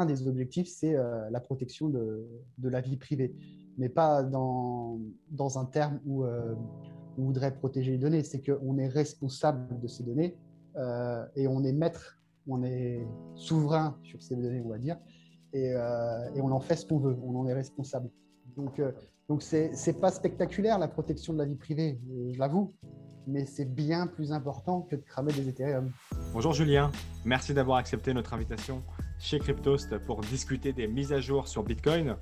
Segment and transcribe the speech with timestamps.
[0.00, 2.26] un des objectifs, c'est la protection de,
[2.62, 3.34] la vie privée,
[3.78, 4.98] mais pas dans,
[5.30, 10.02] dans un terme où on voudrait protéger les données, c'est qu'on est responsable de ces
[10.02, 10.36] données
[11.36, 12.18] et on est maître,
[12.48, 14.96] on est souverain sur ces données, on va dire,
[15.52, 18.10] et, et on en fait ce qu'on veut, on en est responsable.
[18.56, 18.80] Donc,
[19.28, 22.00] donc c'est pas spectaculaire la protection de la vie privée,
[22.32, 22.72] je l'avoue,
[23.26, 25.92] mais c'est bien plus important que de cramer des Ethereum.
[26.32, 26.90] Bonjour Julien,
[27.24, 28.82] merci d'avoir accepté notre invitation
[29.20, 32.16] chez Cryptost pour discuter des mises à jour sur Bitcoin.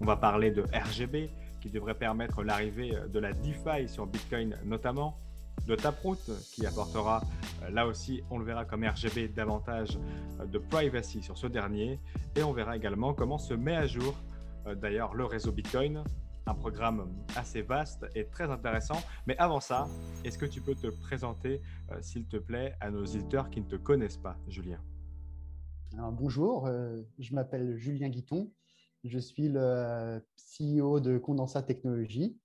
[0.00, 1.28] On va parler de RGB
[1.60, 5.18] qui devrait permettre l'arrivée de la DeFi sur Bitcoin notamment,
[5.66, 6.18] de Taproot
[6.52, 7.22] qui apportera
[7.70, 9.98] là aussi, on le verra comme RGB, davantage
[10.46, 11.98] de privacy sur ce dernier
[12.36, 14.14] et on verra également comment se met à jour
[14.80, 16.04] d'ailleurs le réseau Bitcoin
[16.46, 19.00] un programme assez vaste et très intéressant.
[19.26, 19.88] Mais avant ça,
[20.24, 23.66] est-ce que tu peux te présenter, euh, s'il te plaît, à nos éditeurs qui ne
[23.66, 24.78] te connaissent pas, Julien?
[25.96, 28.50] Bonjour, euh, je m'appelle Julien Guiton.
[29.04, 32.36] Je suis le CEO de Condensa Technologies.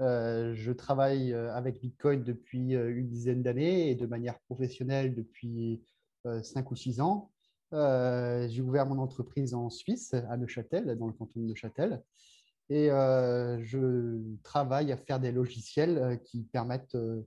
[0.00, 5.82] Euh, je travaille avec Bitcoin depuis une dizaine d'années et de manière professionnelle depuis
[6.42, 7.30] cinq ou six ans.
[7.72, 12.02] J'ai ouvert mon entreprise en Suisse, à Neuchâtel, dans le canton de Neuchâtel.
[12.68, 17.22] Et euh, je travaille à faire des logiciels euh, qui permettent euh,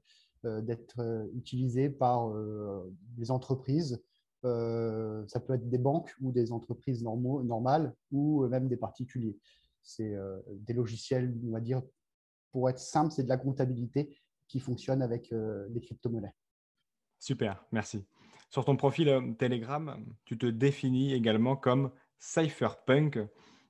[0.62, 2.32] d'être utilisés par
[3.18, 4.02] les entreprises.
[4.44, 9.38] Ça peut être des banques ou des entreprises normaux, normales ou même des particuliers.
[9.82, 10.16] C'est
[10.52, 11.82] des logiciels, on va dire,
[12.52, 14.18] pour être simple, c'est de la comptabilité
[14.48, 16.36] qui fonctionne avec les crypto-monnaies.
[17.20, 18.06] Super, merci.
[18.50, 23.20] Sur ton profil Telegram, tu te définis également comme cypherpunk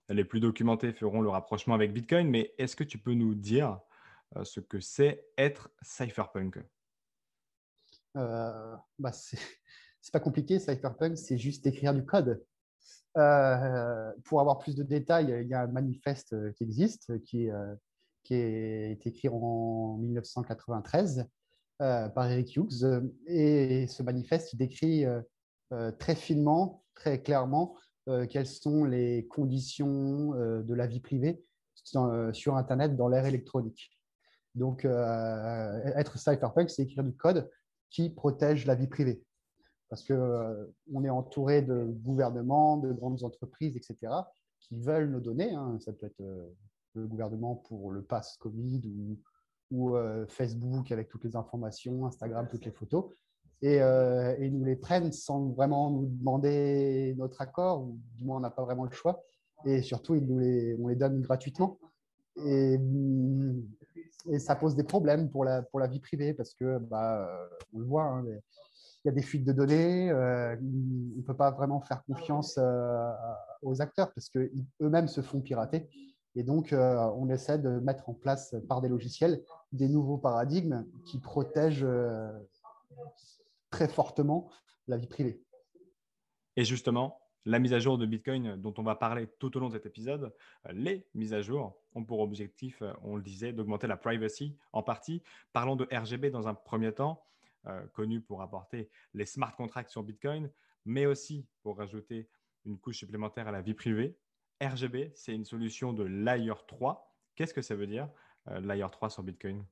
[0.10, 3.80] les plus documentés feront le rapprochement avec Bitcoin, mais est-ce que tu peux nous dire
[4.36, 6.60] euh, ce que c'est être cypherpunk?
[8.18, 9.12] Euh, bah
[10.02, 12.44] C'est pas compliqué, cypherpunk, c'est juste écrire du code.
[13.18, 17.50] Euh, pour avoir plus de détails, il y a un manifeste qui existe, qui,
[18.24, 21.26] qui est écrit en 1993
[21.78, 23.04] par Eric Hughes.
[23.28, 25.06] Et ce manifeste, décrit
[25.98, 27.76] très finement, très clairement,
[28.10, 31.44] euh, quelles sont les conditions euh, de la vie privée
[31.96, 33.92] euh, sur Internet dans l'ère électronique.
[34.56, 37.50] Donc, être cypherpunk, c'est écrire du code
[37.92, 39.22] qui protège la vie privée.
[39.90, 43.98] Parce qu'on est entouré de gouvernements, de grandes entreprises, etc.,
[44.60, 45.52] qui veulent nos données.
[45.52, 45.78] Hein.
[45.80, 46.22] Ça peut être
[46.94, 48.82] le gouvernement pour le pass Covid
[49.72, 49.96] ou,
[50.28, 53.06] Facebook avec toutes les informations, Instagram, toutes les photos
[53.62, 58.38] et, euh, et, nous les prennent sans vraiment nous demander notre accord, ou du moins
[58.38, 59.24] on n'a pas vraiment le choix.
[59.66, 61.78] Et surtout, ils nous les, on les donne gratuitement.
[62.46, 62.80] Et,
[64.38, 67.28] ça pose des problèmes pour la, pour la vie privée parce que, bah,
[67.74, 68.26] on le voit, hein,
[69.04, 72.58] il y a des fuites de données, euh, on ne peut pas vraiment faire confiance
[72.58, 73.12] euh,
[73.62, 75.88] aux acteurs parce qu'eux-mêmes se font pirater.
[76.36, 80.86] Et donc, euh, on essaie de mettre en place par des logiciels des nouveaux paradigmes
[81.06, 81.88] qui protègent
[83.70, 84.50] très fortement
[84.88, 85.42] la vie privée.
[86.56, 89.70] Et justement, la mise à jour de Bitcoin dont on va parler tout au long
[89.70, 90.34] de cet épisode,
[90.72, 95.24] les mises à jour ont pour objectif, on le disait, d'augmenter la privacy en partie.
[95.54, 97.24] Parlons de RGB dans un premier temps,
[97.68, 100.50] euh, connu pour apporter les smart contracts sur Bitcoin,
[100.86, 102.30] mais aussi pour rajouter
[102.66, 104.18] une couche supplémentaire à la vie privée.
[104.62, 107.14] RGB, c'est une solution de Layer 3.
[107.36, 108.10] Qu'est-ce que ça veut dire,
[108.48, 109.66] euh, Layer 3 sur Bitcoin?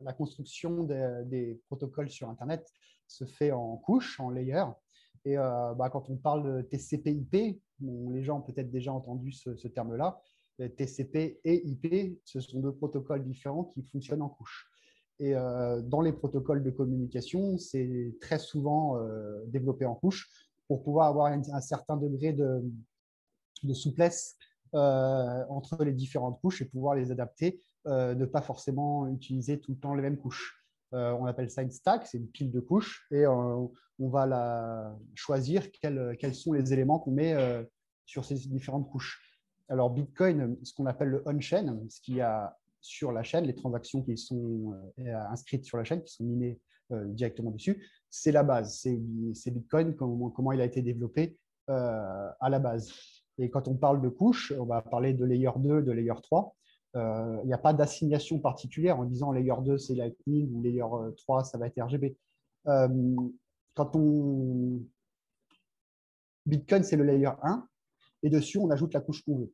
[0.00, 2.68] La construction des, protocoles sur Internet
[3.06, 4.72] se fait en couches, en layers.
[5.24, 9.68] Et euh, bah, quand on parle de TCP/IP, les gens ont peut-être déjà entendu ce,
[9.68, 10.20] terme-là.
[10.76, 14.70] TCP et IP, ce sont deux protocoles différents qui fonctionnent en couches.
[15.20, 20.28] Et euh, dans les protocoles de communication, c'est très souvent euh, développé en couches
[20.66, 22.62] pour pouvoir avoir un, certain degré de,
[23.72, 24.36] souplesse
[24.72, 29.78] entre les différentes couches et pouvoir les adapter euh, ne pas forcément utiliser tout le
[29.78, 30.62] temps les mêmes couches.
[30.92, 33.66] Euh, on appelle ça une stack, c'est une pile de couches, et euh,
[33.98, 37.34] on va la choisir quels, quels sont les éléments qu'on met
[38.04, 39.38] sur ces différentes couches.
[39.68, 43.54] Alors Bitcoin, ce qu'on appelle le on-chain, ce qu'il y a sur la chaîne, les
[43.54, 44.74] transactions qui sont
[45.30, 46.58] inscrites sur la chaîne, qui sont minées
[46.90, 48.80] directement dessus, c'est la base.
[48.80, 51.38] C'est Bitcoin, comment, il a été développé
[51.68, 52.90] à la base.
[53.38, 56.54] Et quand on parle de couches, on va parler de layer 2, de layer 3.
[56.96, 60.82] Euh, il n'y a pas d'assignation particulière en disant layer 2 c'est Lightning ou layer
[61.18, 62.16] 3 ça va être RGB.
[62.66, 63.16] Euh,
[63.74, 64.80] quand on
[66.46, 67.66] Bitcoin c'est le layer 1
[68.24, 69.52] et dessus on ajoute la couche qu'on veut.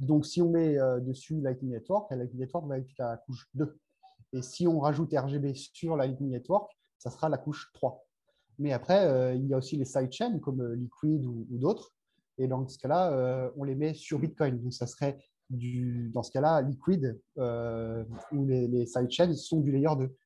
[0.00, 3.48] Donc si on met euh, dessus Lightning Network, la Lightning Network va être la couche
[3.54, 3.78] 2.
[4.32, 8.04] Et si on rajoute RGB sur la Lightning Network, ça sera la couche 3.
[8.58, 11.92] Mais après, il y a aussi les sidechains comme Liquid ou, d'autres
[12.38, 14.60] Et dans ce cas-là, on les met sur Bitcoin.
[14.60, 15.18] Donc, ça serait
[15.50, 20.16] du, dans ce cas-là, Liquid, où les, les sidechains sont du layer 2.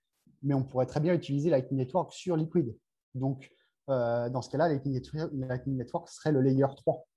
[0.42, 2.74] Mais on pourrait très bien utiliser Lightning Network sur Liquid.
[3.14, 3.50] Donc,
[3.86, 7.07] dans ce cas-là, Lightning Network serait le layer 3.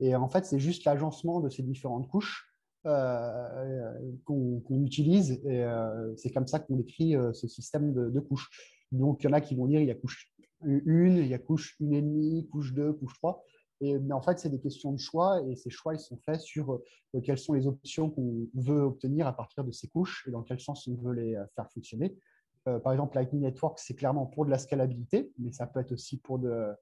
[0.00, 2.54] Et en fait, c'est juste l'agencement de ces différentes couches
[2.86, 3.92] euh,
[4.24, 5.40] qu'on utilise.
[5.46, 8.50] Et euh, c'est comme ça qu'on écrit euh, ce système de, couches.
[8.92, 10.30] Donc, il y en a qui vont dire il y a couche
[10.62, 10.68] 1,
[11.16, 13.42] il y a couche 1,5, couche 2, couche 3.
[13.80, 16.40] Et, mais en fait, c'est des questions de choix et ces choix, ils sont faits
[16.40, 16.80] sur
[17.24, 20.60] quelles sont les options qu'on veut obtenir à partir de ces couches et dans quel
[20.60, 22.16] sens on veut les faire fonctionner.
[22.64, 26.18] par exemple, Lightning Network, c'est clairement pour de la scalabilité, mais ça peut être aussi
[26.18, 26.72] pour de,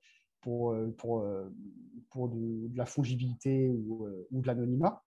[0.42, 1.50] pour, euh, pour, euh,
[2.10, 5.02] pour de, la fongibilité ou, euh, ou de l'anonymat.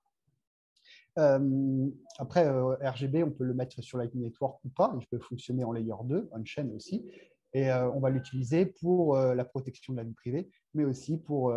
[2.18, 4.98] après, RGB, on peut le mettre sur Lightning Network ou pas.
[5.00, 7.06] Il peut fonctionner en layer 2, on-chain aussi.
[7.54, 11.56] Et on va l'utiliser pour la protection de la vie privée, mais aussi pour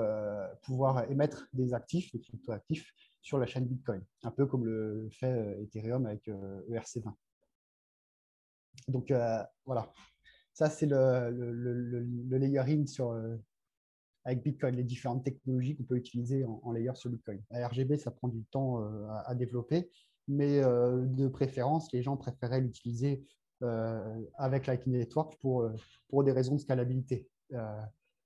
[0.63, 2.89] pouvoir émettre des actifs, des cryptoactifs,
[3.21, 7.09] sur la chaîne Bitcoin, un peu comme le fait Ethereum avec ERC20.
[7.09, 7.13] E
[8.93, 9.13] Donc
[9.67, 9.93] voilà,
[10.53, 13.13] ça c'est le, le, le, le, layering sur,
[14.29, 17.43] avec Bitcoin, les différentes technologies qu'on peut utiliser en, layer sur Bitcoin.
[17.51, 19.91] La RGB, ça prend du temps euh, à, développer,
[20.29, 23.25] mais euh, de préférence, les gens préféraient l'utiliser
[23.63, 25.73] euh, avec Lightning Network pour,
[26.23, 27.27] des raisons de scalabilité.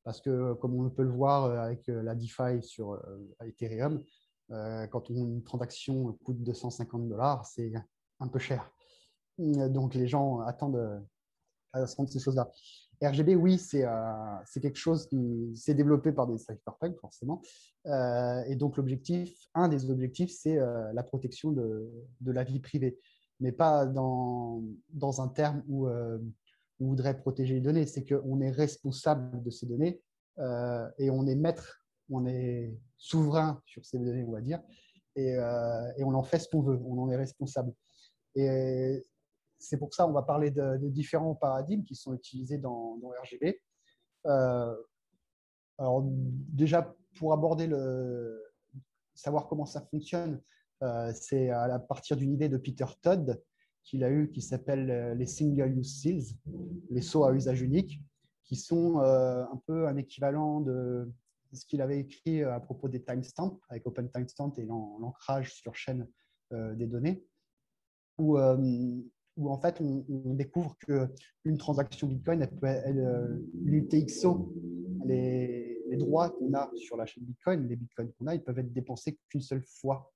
[0.03, 3.01] parce que, comme on peut le voir avec la DeFi sur
[3.41, 4.03] Ethereum,
[4.49, 7.73] quand une transaction coûte 250 dollars, c'est
[8.19, 8.69] un peu cher.
[9.39, 11.07] Donc, les gens attendent
[11.73, 12.51] à rendre ces choses-là.
[13.03, 17.43] RGB, oui, euh, c'est quelque chose qui s'est développé par des cypherpunks, forcément.
[17.87, 21.91] Euh, et donc, l'objectif, un des objectifs, c'est euh, la protection de,
[22.25, 22.99] la vie privée,
[23.41, 27.87] mais pas dans, dans un terme où on voudrait protéger les données.
[27.87, 30.01] C'est qu'on est responsable de ces données
[30.99, 34.61] et on est maître, on est souverain sur ces données, on va dire,
[35.17, 37.73] et, et on en fait ce qu'on veut, on en est responsable.
[38.35, 39.03] Et
[39.63, 43.61] c'est pour ça qu'on va parler de, différents paradigmes qui sont utilisés dans, RGB.
[44.27, 44.75] Euh,
[45.79, 48.43] alors déjà, pour aborder le
[49.15, 50.41] savoir comment ça fonctionne,
[50.83, 53.41] euh, c'est à partir d'une idée de Peter Todd
[53.85, 56.37] qu'il a eu qui s'appelle euh, les single use seals,
[56.91, 58.01] les sauts à usage unique,
[58.45, 61.11] qui sont un peu un équivalent de
[61.55, 66.07] ce qu'il avait écrit à propos des timestamps avec Open Timestamp et l'ancrage sur chaîne
[66.51, 67.25] des données,
[68.19, 68.37] où
[69.37, 74.53] où en fait on, découvre qu'une transaction Bitcoin, euh, l'UTXO,
[75.07, 75.69] les,
[75.99, 79.19] droits qu'on a sur la chaîne Bitcoin, les Bitcoins qu'on a, ils peuvent être dépensés
[79.29, 80.11] qu'une seule fois.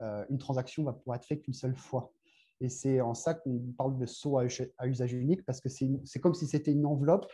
[0.00, 2.12] Euh, une transaction va pouvoir être faite qu'une seule fois.
[2.60, 4.46] Et c'est en ça qu'on parle de saut à,
[4.86, 7.30] usage unique parce que c'est comme si c'était une enveloppe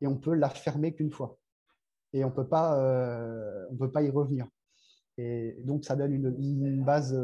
[0.00, 1.38] et on peut la fermer qu'une fois.
[2.12, 4.46] Et on ne euh, on peut pas y revenir.
[5.16, 7.18] Et donc, ça donne une, une base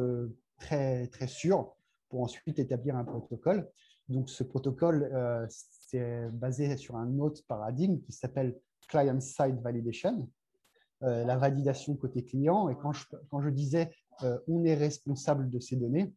[0.58, 1.77] très, très sûre
[2.08, 3.68] pour ensuite établir un protocole.
[4.08, 8.58] Donc, ce protocole, euh, c'est basé sur un autre paradigme qui s'appelle
[8.88, 10.30] Client-Side Validation,
[11.02, 12.68] euh, la validation côté client.
[12.70, 13.90] Et quand je, disais
[14.22, 16.12] euh, on est responsable de ces données,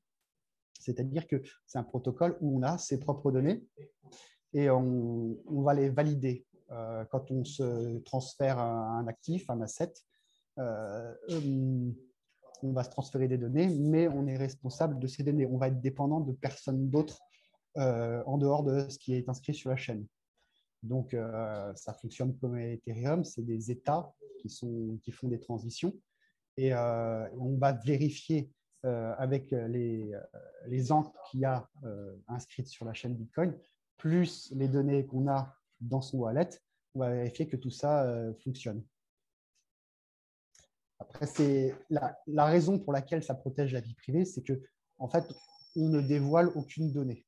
[0.79, 3.63] c'est-à-dire que c'est un protocole où on a ses propres données
[4.53, 6.45] et on, va les valider
[7.11, 9.93] quand on se transfère un, un actif, un asset
[12.63, 15.45] on va se transférer des données, mais on est responsable de ces données.
[15.45, 17.19] On va être dépendant de personne d'autre
[17.77, 20.05] euh, en dehors de ce qui est inscrit sur la chaîne.
[20.83, 25.93] Donc, euh, ça fonctionne comme Ethereum, c'est des États qui, sont, qui font des transitions.
[26.57, 28.51] Et euh, on va vérifier
[28.83, 30.12] avec les,
[30.65, 31.69] les encres qu'il y a
[32.27, 33.55] inscrites sur la chaîne Bitcoin,
[33.95, 36.50] plus les données qu'on a dans son wallet,
[36.95, 38.12] on va vérifier que tout ça
[38.43, 38.83] fonctionne.
[41.01, 44.62] Après, c'est la, raison pour laquelle ça protège la vie privée, c'est que
[45.00, 45.25] en fait,
[45.75, 47.25] on ne dévoile aucune donnée.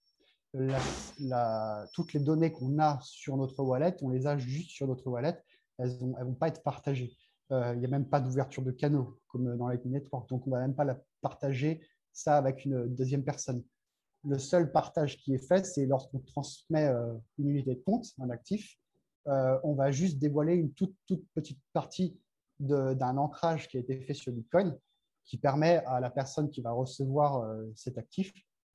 [1.94, 5.38] toutes les données qu'on a sur notre wallet, on les a juste sur notre wallet.
[5.80, 7.13] Elles ne vont pas être partagées.
[7.51, 10.30] Euh, il n'y a même pas d'ouverture de canaux comme dans Lightning Network.
[10.30, 13.63] Donc, on ne va même pas la partager ça avec une deuxième personne.
[14.24, 18.30] Le seul partage qui est fait, c'est lorsqu'on transmet euh, une unité de compte, un
[18.30, 18.77] actif,
[19.27, 20.96] euh, on va juste dévoiler une toute
[21.34, 22.20] petite partie
[22.63, 24.77] d'un ancrage qui a été fait sur Bitcoin
[25.25, 28.34] qui permet à la personne qui va recevoir euh, cet actif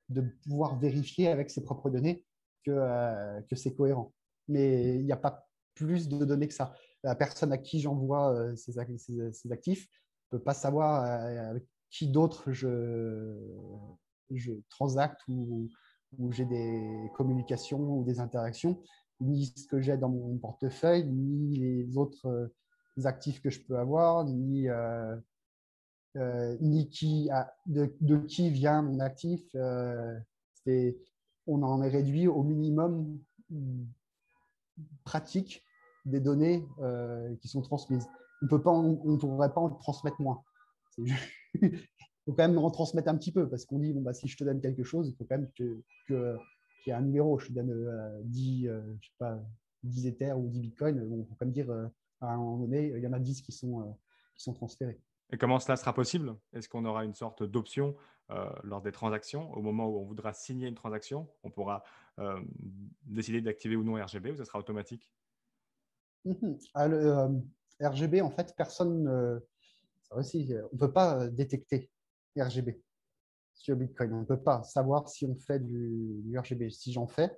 [0.09, 2.25] de pouvoir vérifier avec ses propres données
[2.65, 4.13] que, euh, que c'est cohérent.
[4.49, 6.75] Mais il n'y a pas plus de données que ça.
[7.05, 9.89] La personne à qui j'envoie euh, ces, actifs
[10.33, 13.37] ne peut pas savoir avec qui d'autre je,
[14.31, 15.69] je transacte ou,
[16.19, 18.81] ou j'ai des communications ou des interactions,
[19.21, 22.51] ni ce que j'ai dans mon portefeuille, ni les autres
[23.07, 24.69] actifs que je peux avoir, ni,
[26.61, 27.31] ni qui
[27.67, 29.43] de, de, qui vient mon actif.
[29.55, 30.23] on
[31.63, 33.19] en est réduit au minimum
[35.05, 35.65] pratique
[36.05, 36.67] des données
[37.41, 38.07] qui sont transmises.
[38.43, 40.43] On ne pourrait pas en transmettre moins.
[42.29, 44.37] faut quand même en transmettre un petit peu parce qu'on dit bon, bah, si je
[44.37, 46.37] te donne quelque chose, il faut quand même que, que,
[46.83, 47.39] qu'il y ait un numéro.
[47.39, 49.43] Je te donne 10, euh, je sais pas,
[49.85, 51.03] 10 Ethers ou 10 Bitcoins.
[51.03, 51.87] Il faut quand même dire euh,
[52.21, 53.93] à un moment donné, il y en a 10 qui sont, euh,
[54.35, 55.01] qui sont transférés.
[55.31, 56.35] Et comment cela sera possible?
[56.53, 57.95] Est-ce qu'on aura une sorte d'option
[58.63, 59.53] lors des transactions?
[59.53, 61.83] Au moment où on voudra signer une transaction, on pourra
[63.03, 65.11] décider d'activer ou non RGB ou ça sera automatique?
[66.25, 67.29] Mmh ah,
[67.79, 69.43] RGB, en fait, personne,
[70.13, 71.91] aussi, on ne peut pas détecter
[72.35, 72.81] RGB
[73.59, 74.13] sur Bitcoin.
[74.13, 76.71] On ne peut pas savoir si on fait du, RGB.
[76.71, 77.37] Si j'en fais, euh,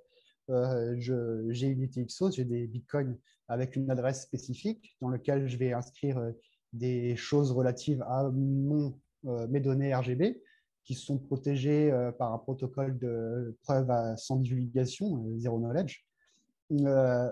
[0.97, 3.17] j'ai une UTXO, j'ai des Bitcoins
[3.47, 6.31] avec une adresse spécifique dans laquelle je vais inscrire euh,
[6.73, 10.41] des choses relatives à euh, mes données RGB
[10.83, 16.03] qui sont protégées par un protocole de preuve sans divulgation, zero knowledge.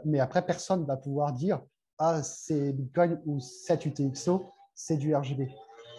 [0.05, 1.59] mais après, personne ne va pouvoir dire
[1.97, 4.45] Ah, c'est Bitcoin ou cette UTXO,
[4.75, 5.49] c'est du RGB.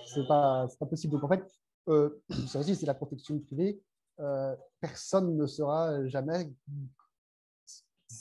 [0.06, 1.14] Ce n'est pas, pas possible.
[1.14, 1.44] Donc, en fait,
[1.88, 3.80] euh, ça aussi, c'est la protection privée.
[4.20, 6.50] Euh, personne ne saura jamais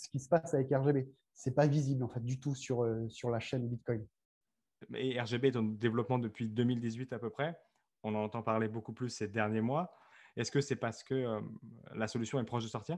[0.09, 1.07] ce qui se passe avec RGB.
[1.35, 4.05] Ce n'est pas visible en fait du tout sur, euh, sur la chaîne Bitcoin.
[4.95, 7.57] Et RGB est en développement depuis 2018 à peu près.
[8.03, 9.93] On en entend parler beaucoup plus ces derniers mois.
[10.37, 11.41] Est-ce que c'est parce que
[11.93, 12.97] la solution est proche de sortir?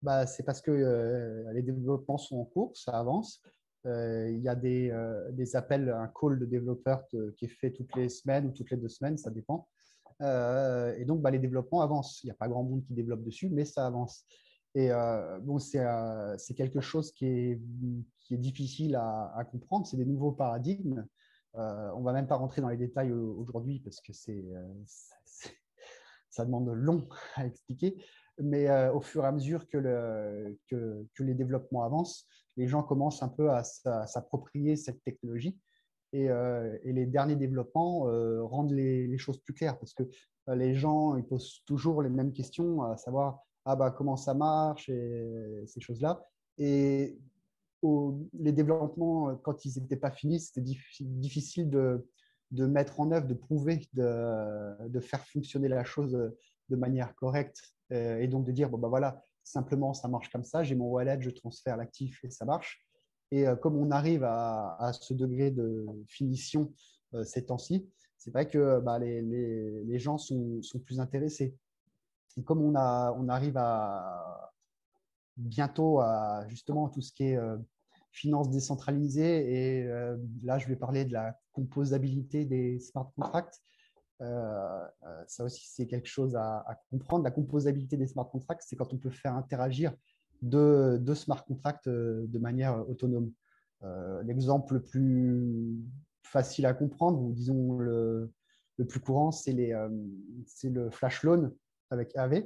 [0.00, 3.42] Bah, C'est parce que les développements sont en cours, ça avance.
[3.84, 4.90] il y a des,
[5.32, 8.78] des, appels, un call de développeurs qui est fait toutes les semaines ou toutes les
[8.78, 9.68] deux semaines, ça dépend.
[10.20, 12.22] Euh, et donc, bah, les développements avancent.
[12.22, 14.24] Il n'y a pas grand monde qui développe dessus, mais ça avance.
[14.74, 17.60] Et euh, euh, c'est quelque chose qui est,
[18.30, 19.86] difficile à, comprendre.
[19.86, 21.06] C'est des nouveaux paradigmes.
[21.54, 24.44] on ne va même pas rentrer dans les détails aujourd'hui parce que c'est,
[26.30, 28.02] ça demande long à expliquer.
[28.38, 32.26] Mais au fur et à mesure que, le, que, que, les développements avancent,
[32.56, 35.56] les gens commencent un peu à s'approprier cette technologie.
[36.14, 40.04] Euh, et, les derniers développements euh, rendent les, choses plus claires parce que
[40.48, 44.34] euh, les gens ils posent toujours les mêmes questions, à savoir ah bah, comment ça
[44.34, 46.22] marche et ces choses-là.
[46.58, 47.18] Et
[48.38, 50.62] les développements, quand ils n'étaient pas finis, c'était
[51.00, 52.08] difficile de,
[52.50, 56.12] de, mettre en œuvre, de prouver, de, de, faire fonctionner la chose
[56.68, 60.64] de manière correcte et donc de dire bon bah voilà, simplement ça marche comme ça,
[60.64, 62.84] j'ai mon wallet, je transfère l'actif et ça marche.
[63.30, 66.72] Et euh, comme on arrive à, ce degré de finition
[67.14, 71.54] euh, ces temps-ci, c'est vrai que bah, les, gens sont, plus intéressés.
[72.36, 73.60] Et comme on, arrive
[75.36, 77.56] bientôt à justement tout ce qui est euh,
[78.12, 79.84] finance décentralisée, et
[80.42, 83.60] là je vais parler de la composabilité des smart contracts.
[84.20, 87.24] ça aussi, c'est quelque chose à, comprendre.
[87.24, 89.92] La composabilité des smart contracts, c'est quand on peut faire interagir
[90.44, 93.32] de, smart contracts euh, de manière autonome.
[93.82, 95.76] Euh, l'exemple le plus
[96.22, 98.32] facile à comprendre, ou disons le,
[98.88, 99.88] plus courant, c'est euh,
[100.64, 101.52] le flash loan
[101.90, 102.44] avec AV,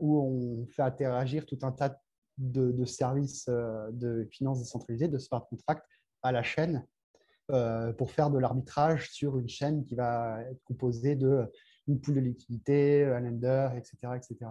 [0.00, 2.00] où on fait interagir tout un tas
[2.38, 5.86] de, services de finances décentralisées, de smart contracts
[6.22, 6.86] à la chaîne
[7.96, 11.50] pour faire de l'arbitrage sur une chaîne qui va être composée de
[11.90, 14.14] une pool de liquidité, un lender, etc.
[14.16, 14.50] etc.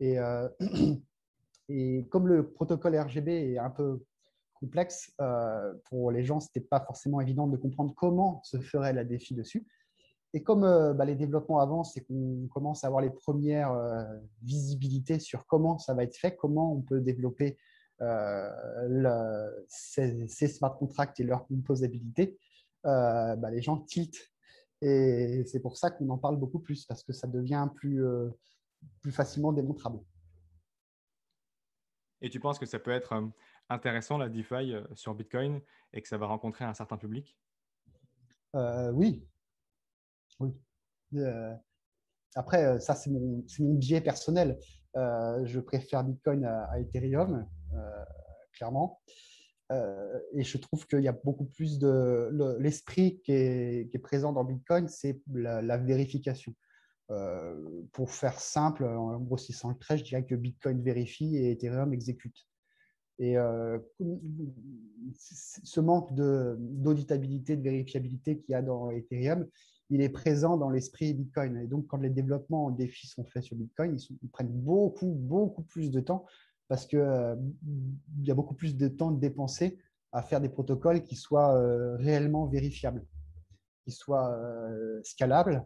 [0.00, 0.48] Et, euh,
[1.68, 4.02] et comme le protocole RGB est un peu
[4.54, 8.92] complexe, euh, pour les gens, ce n'était pas forcément évident de comprendre comment se ferait
[8.92, 9.66] la défi dessus.
[10.36, 13.72] Et comme euh, bah, les développements avancent et qu'on commence à avoir les premières
[14.42, 17.56] visibilités sur comment ça va être fait, comment on peut développer
[19.68, 22.38] ces, smart contracts et leur composabilité,
[22.84, 24.30] bah, les gens tiltent.
[24.82, 28.04] Et c'est pour ça qu'on en parle beaucoup plus, parce que ça devient plus,
[29.00, 30.00] plus facilement démontrable.
[32.20, 33.26] Et tu penses que ça peut être euh,
[33.68, 35.60] intéressant, la DeFi euh, sur Bitcoin,
[35.92, 37.36] et que ça va rencontrer un certain public?
[38.54, 39.26] Euh, Oui.
[40.40, 40.52] Oui.
[42.34, 44.58] après, ça, c'est mon, mon, biais personnel.
[44.94, 47.46] je préfère Bitcoin à, Ethereum,
[48.52, 49.00] clairement.
[49.70, 52.30] et je trouve qu'il y a beaucoup plus de.
[52.58, 56.54] L'esprit qui, est, présent dans Bitcoin, c'est la, vérification.
[57.12, 57.54] Euh,
[57.92, 62.36] pour faire simple, en grossissant le trait, je dirais que Bitcoin vérifie et Ethereum exécute.
[63.18, 63.78] Et euh,
[65.14, 69.48] ce manque d'auditabilité, de, vérifiabilité qu'il y a dans Ethereum,
[69.90, 71.56] il est présent dans l'esprit Bitcoin.
[71.58, 75.62] Et donc, quand les développements en défi sont faits sur Bitcoin, ils, prennent beaucoup, beaucoup
[75.62, 76.26] plus de temps
[76.68, 77.36] parce qu'il euh,
[78.22, 79.78] y a beaucoup plus de temps de dépenser
[80.12, 81.58] à faire des protocoles qui soient
[81.96, 83.04] réellement vérifiables,
[83.84, 84.34] qui soient
[85.02, 85.62] scalables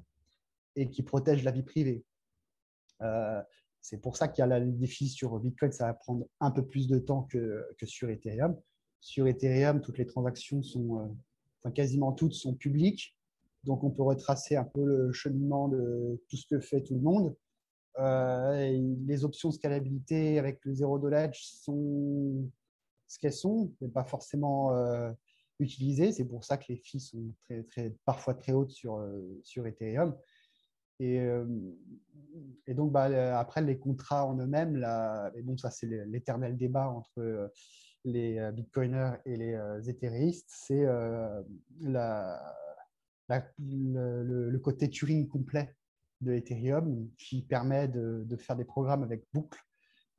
[0.74, 2.04] et qui protègent la vie privée.
[3.80, 6.66] c'est pour ça qu'il y a le défi sur Bitcoin, ça va prendre un peu
[6.66, 8.56] plus de temps que, que sur Ethereum.
[9.00, 11.16] Sur Ethereum, toutes les transactions sont,
[11.62, 13.16] enfin quasiment toutes sont publiques.
[13.64, 17.00] Donc, on peut retracer un peu le cheminement de tout ce que fait tout le
[17.00, 17.36] monde.
[17.98, 22.48] Euh, les options de scalabilité avec le zéro knowledge sont
[23.06, 25.10] ce qu'elles sont, mais pas forcément euh,
[25.58, 26.12] utilisées.
[26.12, 27.34] C'est pour ça que les fees sont
[28.04, 30.16] parfois très hautes sur, euh, Ethereum.
[31.02, 31.18] Et,
[32.66, 34.76] et donc, bah, après, les contrats en eux-mêmes,
[35.34, 37.50] et donc ça, c'est l'éternel débat entre
[38.04, 40.84] les bitcoiners et les éthéréistes, c'est
[41.80, 42.38] la,
[43.58, 45.74] le, côté Turing complet
[46.20, 49.62] de Ethereum qui permet de, faire des programmes avec boucles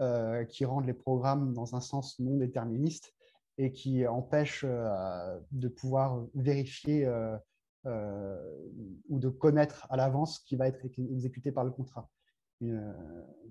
[0.02, 3.14] euh, qui rendent les programmes dans un sens non déterministe
[3.58, 7.38] et qui empêchent euh, de pouvoir vérifier euh,
[9.10, 12.10] ou de connaître à l'avance ce qui va être exécuté par le contrat.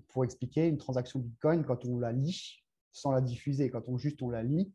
[0.08, 4.22] pour expliquer, une transaction Bitcoin, quand on la lit sans la diffuser, quand on juste
[4.22, 4.72] on la lit,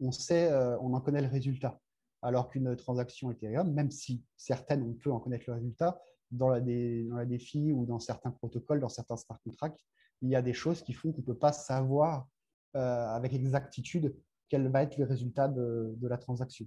[0.00, 1.80] on sait, on en connaît le résultat
[2.22, 6.60] alors qu'une transaction Ethereum, même si certaines, on peut en connaître le résultat, dans la,
[6.60, 9.80] défi ou dans certains protocoles, dans certains smart contracts,
[10.20, 12.28] il y a des choses qui font qu'on ne peut pas savoir
[12.76, 14.14] euh, avec exactitude
[14.48, 16.66] quel va être le résultat de, la transaction.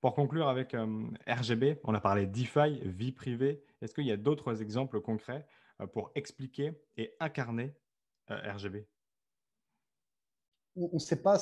[0.00, 3.64] Pour conclure avec euh, RGB, on a parlé DeFi, vie privée.
[3.80, 5.46] Est-ce qu'il y a d'autres exemples concrets
[5.80, 7.74] euh, pour expliquer et incarner
[8.28, 8.86] RGB
[10.76, 11.38] on ne sait pas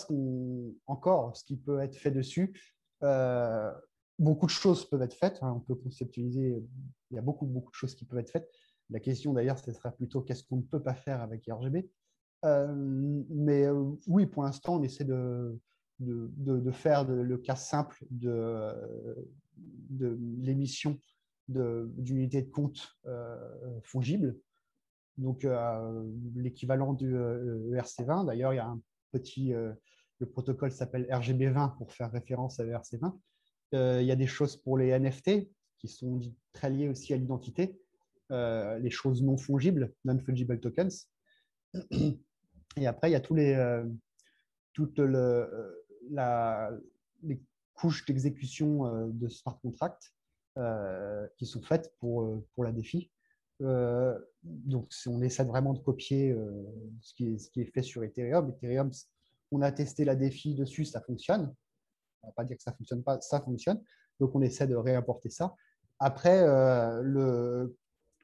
[0.87, 2.53] encore ce qui peut être fait dessus.
[3.03, 3.73] Euh,
[4.19, 5.39] beaucoup de choses peuvent être faites.
[5.43, 5.55] Hein.
[5.57, 6.62] on peut conceptualiser.
[7.11, 8.49] Il y a beaucoup, beaucoup de choses qui peuvent être faites.
[8.91, 11.89] La question d'ailleurs, ce sera plutôt qu'est-ce qu'on ne peut pas faire avec RGB.
[12.45, 15.59] Euh, mais euh, oui, pour l'instant, on essaie de,
[16.01, 18.73] de, faire le cas simple de,
[19.57, 20.99] de l'émission
[21.49, 22.99] d'unités de, compte
[23.83, 24.37] fongibles.
[25.18, 25.47] Donc,
[26.35, 28.27] l'équivalent du ERC20.
[28.27, 28.81] D'ailleurs, il y a un
[29.12, 29.72] petit, euh,
[30.18, 33.16] le protocole s'appelle RGB20 pour faire référence à ERC20.
[33.75, 35.48] Euh, il y a des choses pour les NFT
[35.79, 36.20] qui sont
[36.53, 37.81] très liées aussi à l'identité,
[38.31, 41.09] euh, les choses non fongibles, non-fungible tokens.
[42.77, 43.83] Et après, il y a tous les,
[44.72, 44.98] toutes
[47.22, 47.42] les
[47.75, 50.14] couches d'exécution de smart contract
[51.37, 53.11] qui sont faites pour, pour la défi.
[53.61, 56.65] Euh, donc, on essaie vraiment de copier euh,
[57.01, 58.49] ce, qui est, fait sur Ethereum.
[58.51, 58.91] Ethereum,
[59.51, 61.55] on a testé la défi dessus, ça fonctionne.
[62.23, 63.83] On ne va pas dire que ça ne fonctionne pas, ça fonctionne.
[64.21, 65.55] Donc, on essaie de réapporter ça.
[65.99, 67.77] Après, euh, le,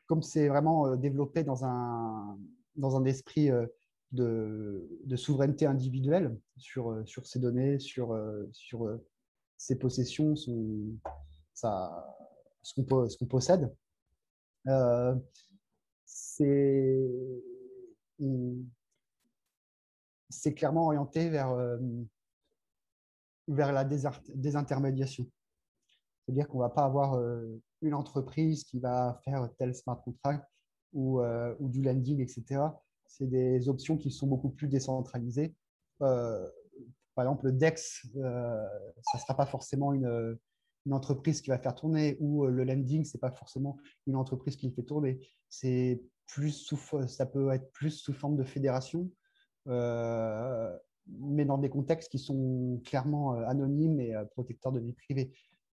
[0.07, 2.38] comme c'est vraiment développé dans un,
[2.77, 3.51] dans un esprit
[4.12, 8.19] de, souveraineté individuelle sur, sur ces données, sur,
[8.53, 8.99] sur
[9.59, 10.55] ses possessions, ce
[12.75, 13.71] qu'on possède,
[14.68, 15.14] euh,
[20.28, 21.78] c'est clairement orienté vers, euh,
[23.48, 25.26] vers la désintermédiation.
[26.20, 30.46] C'est-à-dire qu'on ne va pas avoir euh, une entreprise qui va faire tel smart contract
[30.92, 31.20] ou,
[31.61, 32.62] ou du lending, etc.
[33.07, 35.54] C'est des options qui sont beaucoup plus décentralisées.
[35.98, 36.48] par
[37.18, 38.68] exemple, le DEX, ça
[39.14, 40.38] ne sera pas forcément une,
[40.88, 44.57] une entreprise qui va faire tourner ou euh, le lending, c'est pas forcément une entreprise
[44.57, 45.20] qui le fait tourner.
[45.51, 46.74] C'est plus
[47.07, 49.11] ça peut être plus sous forme de fédération,
[49.66, 50.74] euh,
[51.07, 55.31] mais dans des contextes qui sont clairement euh, anonymes et protecteurs de vie privée.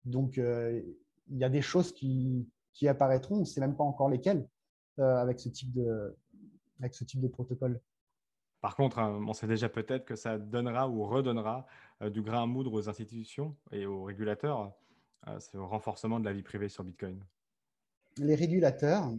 [0.06, 4.10] Donc, il y a des choses qui, qui apparaîtront, on ne sait même pas encore
[4.10, 4.48] lesquelles,
[4.98, 6.18] avec, ce type de,
[6.80, 7.80] avec ce type de protocole.
[8.62, 11.68] Par contre, hein, on sait déjà peut-être que ça donnera ou redonnera
[12.02, 14.74] du grain à moudre aux institutions et aux régulateurs
[15.24, 17.24] ah, c'est au renforcement de la vie privée sur Bitcoin
[18.18, 19.12] Les régulateurs,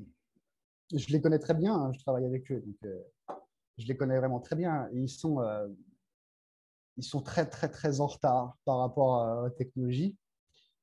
[0.92, 2.98] je les connais très bien, hein, je travaille avec eux, donc euh,
[3.78, 4.88] je les connais vraiment très bien.
[4.92, 5.68] ils sont, euh,
[6.96, 10.16] ils sont très, très, très en retard par rapport à la technologie.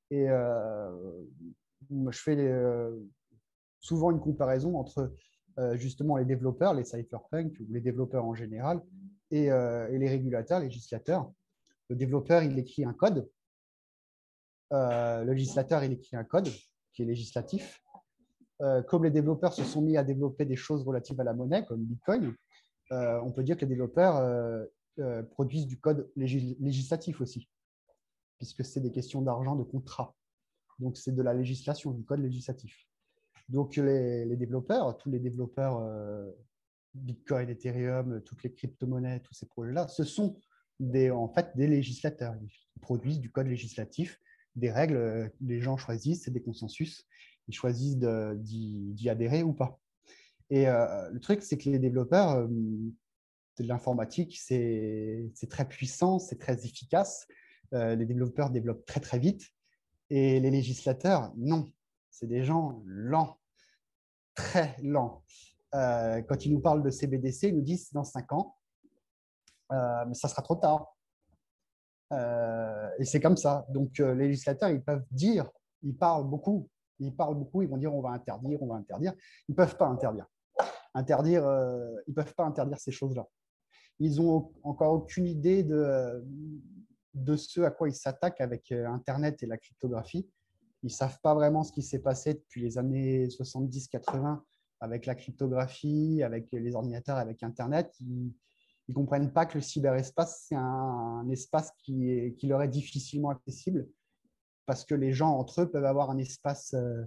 [0.09, 0.91] Et euh,
[1.91, 2.51] je fais
[3.79, 5.13] souvent une comparaison entre
[5.73, 8.81] justement les développeurs, les cypherpunks ou les développeurs en général,
[9.29, 11.31] et les régulateurs, les législateurs.
[11.89, 13.29] Le développeur, il écrit un code
[14.71, 16.49] euh, le législateur il écrit un code
[16.93, 17.81] qui est législatif.
[18.61, 21.65] Euh, comme les développeurs se sont mis à développer des choses relatives à la monnaie,
[21.65, 22.35] comme Bitcoin,
[22.91, 24.67] euh, on peut dire que les développeurs
[25.31, 27.49] produisent du code législatif aussi,
[28.37, 30.13] puisque c'est des questions d'argent, de contrat.
[30.77, 32.85] Donc, c'est de la législation, du code législatif.
[33.47, 35.81] Donc, les, développeurs, tous les développeurs
[36.93, 40.37] Bitcoin, Ethereum, toutes les crypto-monnaies, tous ces projets-là, ce sont
[41.11, 42.35] en fait, des législateurs.
[42.41, 44.19] Ils produisent du code législatif,
[44.55, 47.05] des règles, les gens choisissent, c'est des consensus,
[47.47, 49.79] ils choisissent d'y adhérer ou pas.
[50.49, 57.27] Et le truc, c'est que les développeurs de l'informatique, c'est très puissant, c'est très efficace.
[57.71, 59.49] les développeurs développent très très vite.
[60.09, 61.71] Et les législateurs, non.
[62.09, 63.39] C'est des gens lents,
[64.35, 65.23] très lents.
[65.75, 68.55] Euh, quand ils nous parlent de CBDC, ils nous disent dans 5 ans,
[69.71, 70.97] euh, mais ça sera trop tard.
[72.11, 73.65] Euh, et c'est comme ça.
[73.69, 75.49] Donc, les législateurs, ils peuvent dire,
[75.83, 76.67] ils parlent beaucoup,
[76.99, 79.13] ils parlent beaucoup, ils vont dire on va interdire, on va interdire.
[79.47, 80.25] Ils ne peuvent pas interdire.
[80.93, 81.43] Interdire,
[82.07, 83.27] ils ne peuvent pas interdire ces choses-là.
[83.99, 86.25] Ils n'ont encore aucune idée de,
[87.35, 90.27] ce à quoi ils s'attaquent avec Internet et la cryptographie.
[90.83, 94.39] Ils ne savent pas vraiment ce qui s'est passé depuis les années 70-80
[94.79, 97.93] avec la cryptographie, avec les ordinateurs, avec Internet.
[97.99, 98.33] Ils
[98.89, 103.87] ne comprennent pas que le cyberespace, c'est un, espace qui, qui leur est difficilement accessible
[104.69, 107.03] parce que les gens entre eux peuvent avoir un espace euh,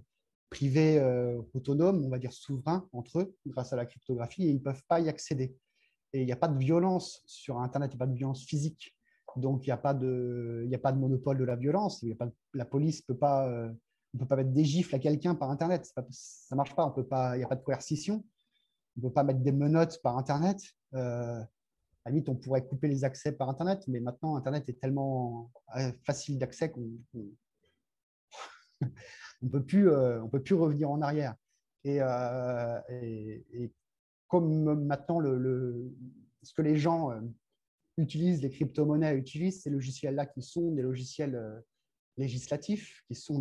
[0.51, 4.57] privé euh, autonome, on va dire souverain entre eux, grâce à la cryptographie, et ils
[4.57, 5.57] ne peuvent pas y accéder.
[6.13, 8.45] Et il n'y a pas de violence sur Internet, il n'y a pas de violence
[8.45, 8.97] physique.
[9.37, 12.05] Donc, il n'y a, pas de, a pas de monopole de la violence.
[12.53, 13.71] La police ne peut pas euh,
[14.19, 15.87] peut pas mettre des gifles à quelqu'un par Internet.
[15.87, 16.03] Ça
[16.51, 16.93] ne marche pas.
[17.35, 18.25] Il n'y a pas de coercition.
[18.97, 20.61] On ne peut pas mettre des menottes par Internet.
[22.05, 25.51] À la limite, on pourrait couper les accès par Internet, mais maintenant, Internet est tellement
[25.77, 27.29] euh, facile d'accès qu'on ne
[29.51, 31.37] peut, plus, euh, peut plus revenir en arrière.
[31.85, 31.99] Et,
[34.29, 37.11] comme maintenant, ce que les gens
[37.99, 41.63] utilisent, les crypto-monnaies utilisent, ces logiciels-là qui sont des logiciels
[42.17, 43.41] législatifs, qui sont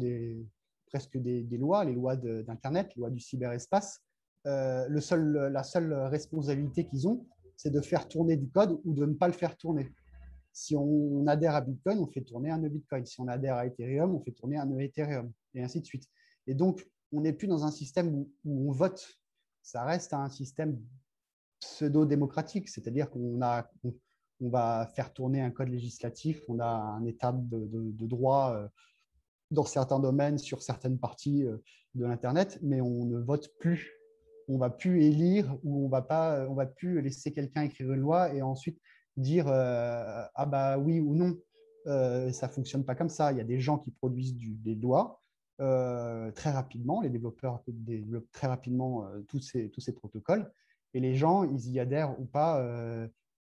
[0.88, 4.04] presque des, lois, les lois d'Internet, les lois du cyberespace.
[4.48, 7.28] Euh, la seule responsabilité qu'ils ont,
[7.62, 9.94] c'est de faire tourner du code ou de ne pas le faire tourner.
[10.52, 13.06] Si on adhère à Bitcoin, on fait tourner un nœud Bitcoin.
[13.06, 16.08] Si on adhère à Ethereum, on fait tourner un nœud Ethereum, et ainsi de suite.
[16.48, 19.08] Et donc, on n'est plus dans un système où, on vote.
[19.62, 20.82] Ça reste un système
[21.60, 23.40] pseudo-démocratique, c'est-à-dire qu'on
[23.84, 28.68] on, va faire tourner un code législatif, on a un état de, de droit euh,
[29.52, 31.58] dans certains domaines, sur certaines parties euh,
[31.94, 34.01] de l'Internet, mais on ne vote plus.
[34.54, 38.02] On va plus élire ou on va pas, on va plus laisser quelqu'un écrire une
[38.02, 38.80] loi et ensuite
[39.18, 41.38] dire euh, ah bah oui ou non.
[41.88, 43.32] Euh, ça fonctionne pas comme ça.
[43.32, 45.22] Il y a des gens qui produisent des lois
[45.60, 47.02] euh, très rapidement.
[47.02, 50.52] Les développeurs développent très rapidement tous, ces, tous ces protocoles
[50.94, 52.62] et les gens, ils y adhèrent ou pas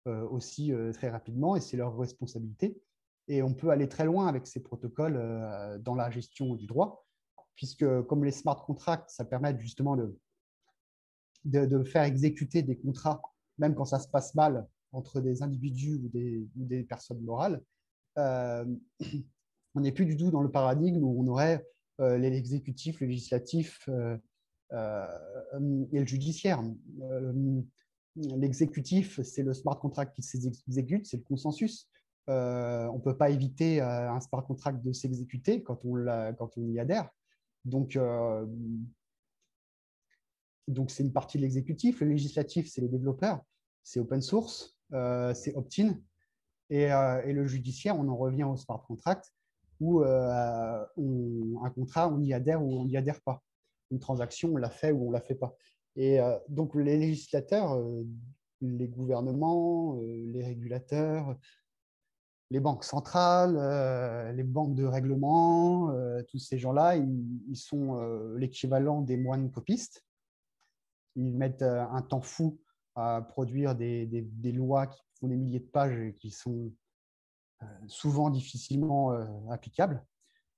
[0.06, 2.80] aussi très rapidement et c'est leur responsabilité.
[3.28, 7.06] Et on peut aller très loin avec ces protocoles euh, dans la gestion du droit,
[7.56, 10.18] puisque comme les smart contracts, ça permet justement de,
[11.44, 13.20] de, faire exécuter des contrats,
[13.58, 16.08] même quand ça se passe mal entre des individus ou
[16.54, 17.60] des, personnes morales.
[18.18, 18.64] Euh,
[19.74, 21.66] on n'est plus du tout dans le paradigme où on aurait
[22.00, 23.88] euh, l'exécutif, le législatif
[24.72, 26.62] et le judiciaire.
[28.16, 31.88] L'exécutif, c'est le smart contract qui s'exécute, c'est le consensus.
[32.30, 36.04] Euh, on ne peut pas éviter euh, un smart contract de s'exécuter quand, on
[36.38, 37.10] quand on y adhère.
[37.64, 38.46] Donc, euh,
[40.68, 42.00] donc c'est une partie de l'exécutif.
[42.00, 43.40] Le législatif, c'est les développeurs,
[43.82, 45.98] c'est open source, c'est opt-in.
[46.70, 49.32] Et, le judiciaire, on en revient au smart contract,
[49.80, 53.42] où un contrat, on y adhère ou on n'y adhère pas.
[53.90, 55.54] Une transaction, on la fait ou on la fait pas.
[55.96, 57.78] Et donc les législateurs,
[58.60, 61.36] les gouvernements, les régulateurs,
[62.50, 68.38] les banques centrales, euh, les banques de règlement, euh, tous ces gens-là, ils, sont euh,
[68.38, 70.04] l'équivalent des moines copistes.
[71.16, 72.60] Ils mettent un temps fou
[72.94, 76.72] à produire des, lois qui font des milliers de pages et qui sont
[77.86, 79.12] souvent difficilement
[79.50, 80.04] applicables.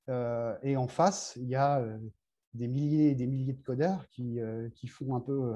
[0.08, 1.84] et en face, il y a
[2.54, 4.38] des milliers et des milliers de codeurs qui,
[4.74, 5.54] qui font un peu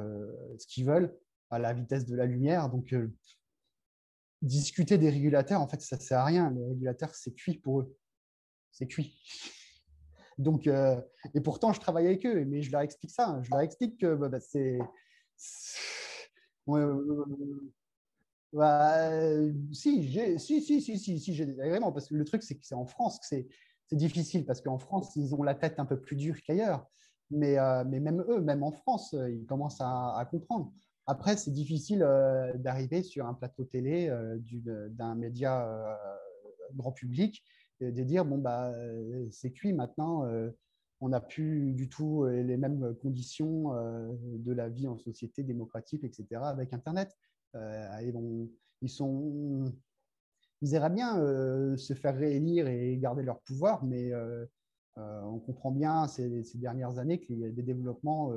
[0.59, 1.17] ce qu'ils veulent
[1.51, 2.69] à la vitesse de la lumière.
[2.69, 2.95] Donc,
[4.43, 6.51] discuter des régulateurs, en fait, ça ne sert à rien.
[6.51, 7.97] Les régulateurs, c'est cuit pour eux.
[8.71, 9.21] C'est cuit.
[10.41, 11.01] Donc, euh,
[11.35, 13.41] et pourtant, je travaille avec eux, mais je leur explique ça.
[13.43, 14.79] Je leur explique que bah, bah, c'est.
[18.53, 19.11] Bah,
[19.73, 22.65] si, si, si, si, si, si j'ai des agréments, parce que le truc, c'est que
[22.65, 23.47] c'est en France que c'est
[23.93, 26.87] difficile, parce qu'en France, ils ont la tête un peu plus dure qu'ailleurs.
[27.31, 30.73] Mais, euh, mais même eux, même en France, ils commencent à, comprendre.
[31.07, 34.39] Après, c'est difficile euh, d'arriver sur un plateau télé euh,
[34.91, 35.95] d'un média euh,
[36.75, 37.43] grand public
[37.81, 38.73] de dire bon bah
[39.31, 40.27] c'est cuit maintenant,
[41.01, 43.73] on n'a plus du tout les mêmes conditions
[44.23, 46.43] de la vie en société démocratique, etc.
[46.43, 47.17] avec Internet.
[47.55, 49.73] ils sont
[50.63, 51.17] ils aimeraient bien
[51.77, 54.13] se faire réélire et garder leur pouvoir, mais
[54.97, 58.33] on comprend bien ces, dernières années qu'il y a des développements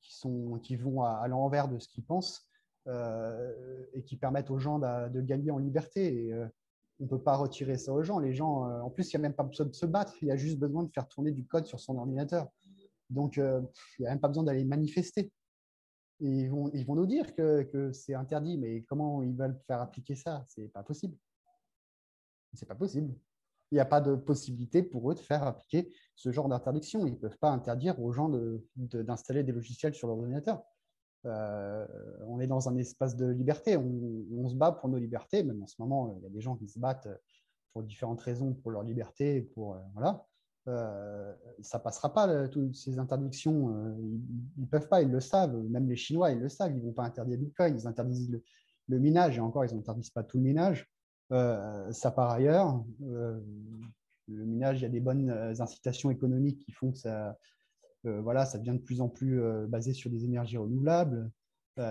[0.00, 2.48] qui, sont, qui vont à, l'envers de ce qu'ils pensent
[2.86, 6.32] et qui permettent aux gens de, gagner en liberté.
[7.00, 8.18] On ne peut pas retirer ça aux gens.
[8.18, 10.32] Les gens, en plus, il n'y a même pas besoin de se battre, il y
[10.32, 12.48] a juste besoin de faire tourner du code sur son ordinateur.
[13.10, 13.62] Donc, il
[14.00, 15.30] n'y a même pas besoin d'aller manifester
[16.20, 19.80] ils vont, ils vont nous dire que, que c'est interdit, mais comment ils veulent faire
[19.80, 20.44] appliquer ça?
[20.48, 21.16] C'est pas possible.
[22.54, 23.14] C'est pas possible.
[23.70, 27.06] Il n'y a pas de possibilité pour eux de faire appliquer ce genre d'interdiction.
[27.06, 28.30] Ils ne peuvent pas interdire aux gens
[28.76, 30.62] d'installer de, des logiciels sur l'ordinateur.
[31.26, 31.86] Euh,
[32.26, 33.76] on est dans un espace de liberté.
[33.76, 35.42] On, se bat pour nos libertés.
[35.42, 37.08] Même en ce moment, il y a des gens qui se battent
[37.72, 39.42] pour différentes raisons pour leur liberté.
[39.54, 40.24] Pour, euh, voilà.
[40.68, 43.70] Euh, ça passera pas, toutes ces interdictions.
[43.70, 43.94] Euh,
[44.56, 45.56] ils ne peuvent pas, ils le savent.
[45.68, 46.76] Même les Chinois, ils le savent.
[46.76, 47.76] Ils vont pas interdire Bitcoin.
[47.78, 48.30] Ils interdisent
[48.88, 49.38] le, minage.
[49.38, 50.88] Et encore, ils n'interdisent pas tout le minage.
[51.30, 53.42] Ça, par ailleurs, le
[54.28, 57.36] minage, il y a des bonnes incitations économiques qui font que ça,
[58.04, 61.30] voilà, ça devient de plus en plus basé sur des énergies renouvelables.
[61.76, 61.82] il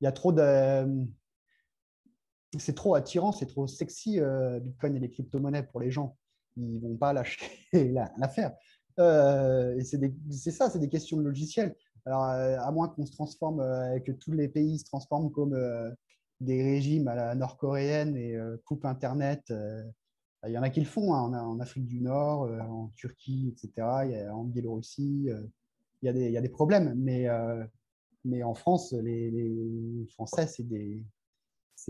[0.00, 1.06] y a trop de.
[2.58, 4.20] C'est trop attirant, c'est trop sexy,
[4.62, 6.16] Bitcoin et les crypto-monnaies pour les gens
[6.56, 7.40] ils vont pas lâcher
[8.18, 8.52] l'affaire.
[8.98, 11.74] Euh, c'est ça, c'est des questions de logiciel.
[12.06, 15.54] Alors, euh, à moins qu'on se transforme, euh, que tous les pays se transforment comme
[15.54, 15.90] euh,
[16.40, 19.50] des régimes à la nord-coréenne et coupe Internet,
[20.46, 23.72] il y en a qui le font hein, en, Afrique du Nord, en Turquie, etc.,
[24.04, 25.28] il y a, en Biélorussie.
[26.02, 27.26] il, y a des, il y a des problèmes, mais,
[28.24, 30.64] mais en France, les, Français, c'est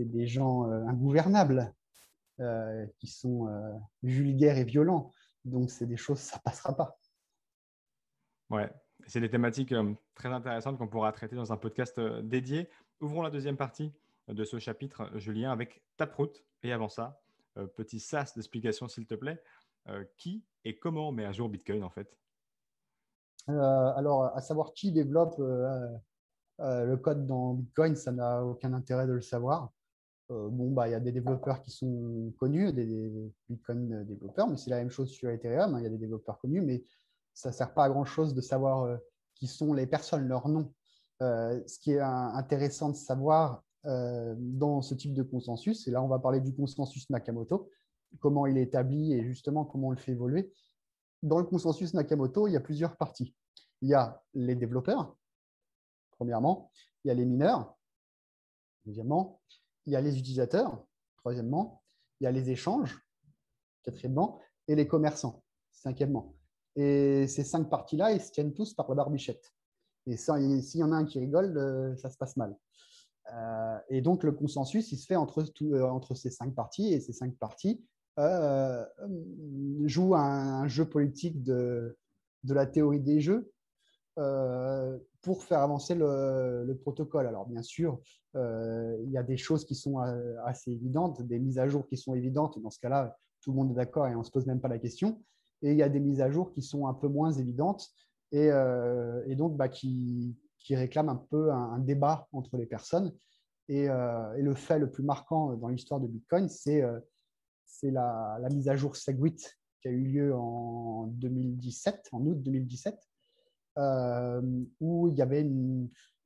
[0.05, 1.73] des, gens ingouvernables.
[2.39, 5.11] Euh, qui sont euh, vulgaires et violents.
[5.43, 6.99] Donc, c'est des choses, ça passera pas.
[8.51, 8.71] Ouais,
[9.07, 12.69] c'est des thématiques euh, très intéressantes qu'on pourra traiter dans un podcast dédié.
[13.01, 13.91] Ouvrons la deuxième partie
[14.27, 16.31] de ce chapitre, Julien, avec Taproot.
[16.61, 17.19] Et avant ça,
[17.75, 19.41] petit sas d'explication, s'il te plaît.
[20.17, 22.15] qui et comment met à jour Bitcoin, en fait?
[23.47, 25.37] Alors, à savoir qui développe
[26.59, 29.71] le code dans Bitcoin, ça n'a aucun intérêt de le savoir.
[30.29, 34.57] Euh, bon, bah, il y a des développeurs qui sont connus, des, Bitcoin développeurs, mais
[34.57, 35.75] c'est la même chose sur Ethereum.
[35.75, 36.83] Hein, il y a des développeurs connus, mais
[37.33, 38.97] ça ne sert pas à grand chose de savoir euh,
[39.35, 40.73] qui sont les personnes, leurs noms.
[41.21, 46.07] Euh, ce qui est intéressant de savoir dans ce type de consensus, et là on
[46.07, 47.69] va parler du consensus Nakamoto,
[48.19, 50.53] comment il est établi et justement comment on le fait évoluer.
[51.23, 53.35] Dans le consensus Nakamoto, il y a plusieurs parties.
[53.81, 55.15] Il y a les développeurs,
[56.11, 56.71] premièrement,
[57.03, 57.77] il y a les mineurs,
[58.85, 59.41] deuxièmement,
[59.85, 60.83] il y a les utilisateurs,
[61.17, 61.81] troisièmement,
[62.19, 62.99] il y a les échanges,
[63.83, 66.35] quatrièmement, et les commerçants, cinquièmement.
[66.75, 69.53] Et ces cinq parties-là, ils se tiennent tous par la barbichette.
[70.05, 72.55] Et s'il y en a un qui rigole, euh, ça se passe mal.
[73.33, 77.13] Euh, et donc, le consensus, il se fait entre, euh, ces cinq parties, et ces
[77.13, 77.83] cinq parties
[79.85, 81.95] jouent un, jeu politique de,
[82.43, 83.51] la théorie des jeux
[85.21, 87.27] pour faire avancer le, protocole.
[87.27, 87.99] Alors bien sûr,
[88.35, 91.87] euh, il y a des choses qui sont euh, assez évidentes, des mises à jour
[91.87, 92.61] qui sont évidentes.
[92.61, 94.67] Dans ce cas-là, tout le monde est d'accord et on ne se pose même pas
[94.67, 95.21] la question.
[95.61, 97.89] Et il y a des mises à jour qui sont un peu moins évidentes
[98.31, 100.35] et, euh, donc bah, qui,
[100.75, 103.13] réclament un peu un, débat entre les personnes.
[103.69, 106.81] Et, le fait le plus marquant dans l'histoire de Bitcoin, c'est
[107.83, 112.97] la, la, mise à jour Segwit qui a eu lieu en 2017, en août 2017,
[113.77, 114.41] euh,
[114.79, 115.47] où il y avait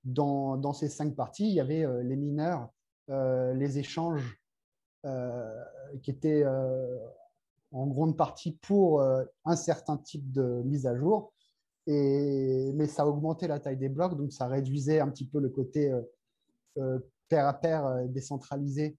[0.04, 2.70] dans, dans, ces cinq parties, il y avait euh, les mineurs,
[3.10, 4.38] euh, les échanges
[6.04, 6.46] qui étaient
[7.72, 11.34] en grande partie pour un certain type de mise à jour.
[11.88, 15.92] Mais ça augmentait la taille des blocs, donc ça réduisait un petit peu le côté
[17.28, 18.98] pair à pair décentralisé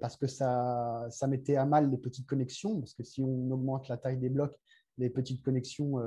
[0.00, 3.88] parce que ça, ça mettait à mal les petites connexions, parce que si on augmente
[3.88, 4.56] la taille des blocs,
[4.96, 5.98] les petites connexions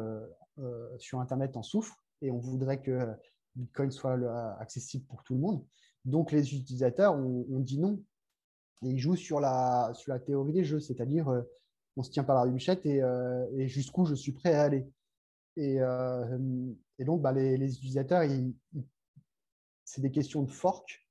[0.60, 3.08] euh, sur Internet en souffrent et on voudrait que
[3.56, 4.15] Bitcoin soit
[4.60, 5.65] accessible pour tout le monde.
[6.06, 8.03] Donc, les utilisateurs ont, dit non
[8.84, 11.41] et ils jouent sur la, sur la théorie des jeux, c'est-à-dire euh,
[11.97, 14.88] on se tient par la ruchette et, euh, et jusqu'où je suis prêt à aller.
[15.56, 15.78] Et,
[17.00, 18.24] et donc, bah, les, utilisateurs,
[19.86, 21.08] c'est des questions de fork.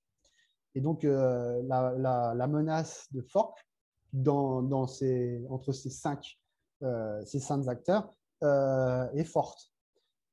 [0.74, 3.66] Et donc, la, la, menace de fork
[4.14, 6.38] entre ces cinq,
[7.24, 9.70] cinq acteurs, euh, est forte.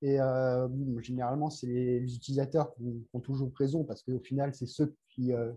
[0.01, 0.67] Et euh,
[1.01, 5.53] généralement, c'est les, utilisateurs qui ont, toujours raison parce qu'au final, c'est ceux euh,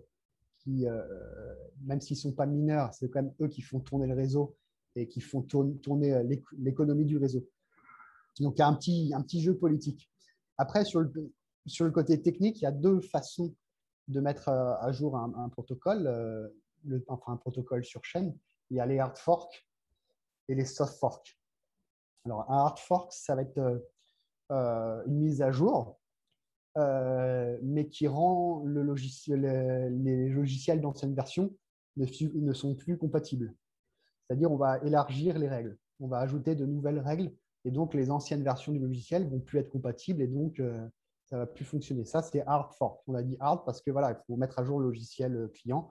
[0.58, 0.84] qui
[1.82, 4.54] même s'ils ne sont pas mineurs, c'est quand même eux qui font tourner le réseau
[4.96, 6.22] et qui font tourner
[6.58, 7.48] l'économie du réseau.
[8.40, 10.10] Donc, il y a un petit, un petit jeu politique.
[10.58, 11.12] Après, sur le,
[11.66, 13.54] sur le côté technique, il y a deux façons
[14.08, 16.04] de mettre à jour un, protocole,
[16.84, 18.36] le, enfin un protocole sur chaîne.
[18.70, 19.66] Il y a les hard forks
[20.48, 21.38] et les soft forks.
[22.24, 23.82] Alors, un hard fork, ça va être
[24.50, 26.00] une mise à jour,
[26.76, 31.54] mais qui rend les logiciels d'ancienne version
[31.96, 32.06] ne,
[32.40, 33.54] ne sont plus compatibles.
[34.26, 37.32] C'est-à-dire, on va élargir les règles, on va ajouter de nouvelles règles,
[37.64, 40.86] et donc les anciennes versions du logiciel vont plus être compatibles, et donc euh,
[41.26, 42.04] ça va plus fonctionner.
[42.04, 43.00] Ça, c'est hard fork.
[43.06, 45.48] On a dit hard parce que voilà, il faut mettre à jour le logiciel euh,
[45.48, 45.88] client,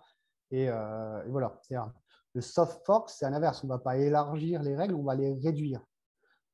[0.51, 1.59] et, euh, voilà,
[2.33, 3.63] Le soft fork, c'est à l'inverse.
[3.63, 5.81] On ne va pas élargir les règles, on va les réduire.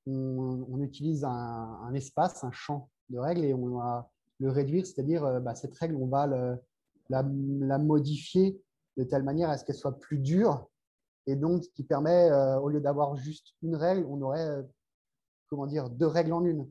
[0.05, 5.55] On, utilise un, espace, un champ de règles, et on va le réduire, c'est-à-dire bah,
[5.55, 6.27] cette règle, on va
[7.09, 7.23] la,
[7.79, 8.61] modifier
[8.95, 10.69] de telle manière à ce qu'elle soit plus dure
[11.27, 14.63] et donc qui permet, euh, au lieu d'avoir juste une règle, on aurait euh,
[15.47, 16.69] comment dire, deux règles en une.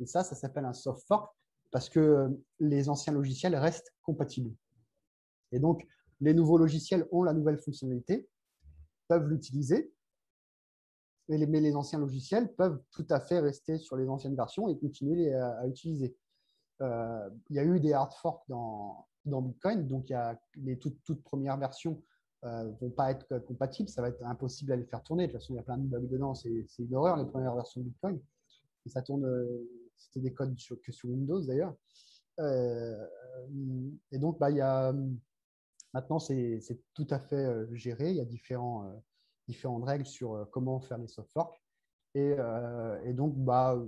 [0.00, 1.34] Et ça, ça s'appelle un soft fork
[1.70, 2.28] parce que euh,
[2.60, 4.54] les anciens logiciels restent compatibles.
[5.52, 5.86] Et donc,
[6.20, 8.28] les nouveaux logiciels ont la nouvelle fonctionnalité,
[9.08, 9.92] peuvent l'utiliser,
[11.28, 15.34] mais les anciens logiciels peuvent tout à fait rester sur les anciennes versions et continuer
[15.34, 16.16] à, utiliser.
[16.80, 21.22] il y a eu des hard forks dans, Bitcoin, donc il y a les toutes
[21.24, 22.00] premières versions
[22.44, 25.26] euh, vont pas être compatibles, ça va être impossible à les faire tourner.
[25.26, 27.54] De toute façon, il y a plein de bugs dedans, c'est une horreur les premières
[27.54, 28.20] versions de Bitcoin.
[28.86, 31.74] Ça tourne, euh, c'était des codes que sur Windows d'ailleurs.
[32.38, 33.06] Euh,
[34.12, 34.94] et donc, bah, il y a,
[35.92, 36.60] maintenant, c'est
[36.94, 38.10] tout à fait euh, géré.
[38.10, 39.02] Il y a différents,
[39.48, 41.60] différentes règles sur comment faire les soft forks.
[42.14, 42.34] Et,
[43.12, 43.78] donc, bah,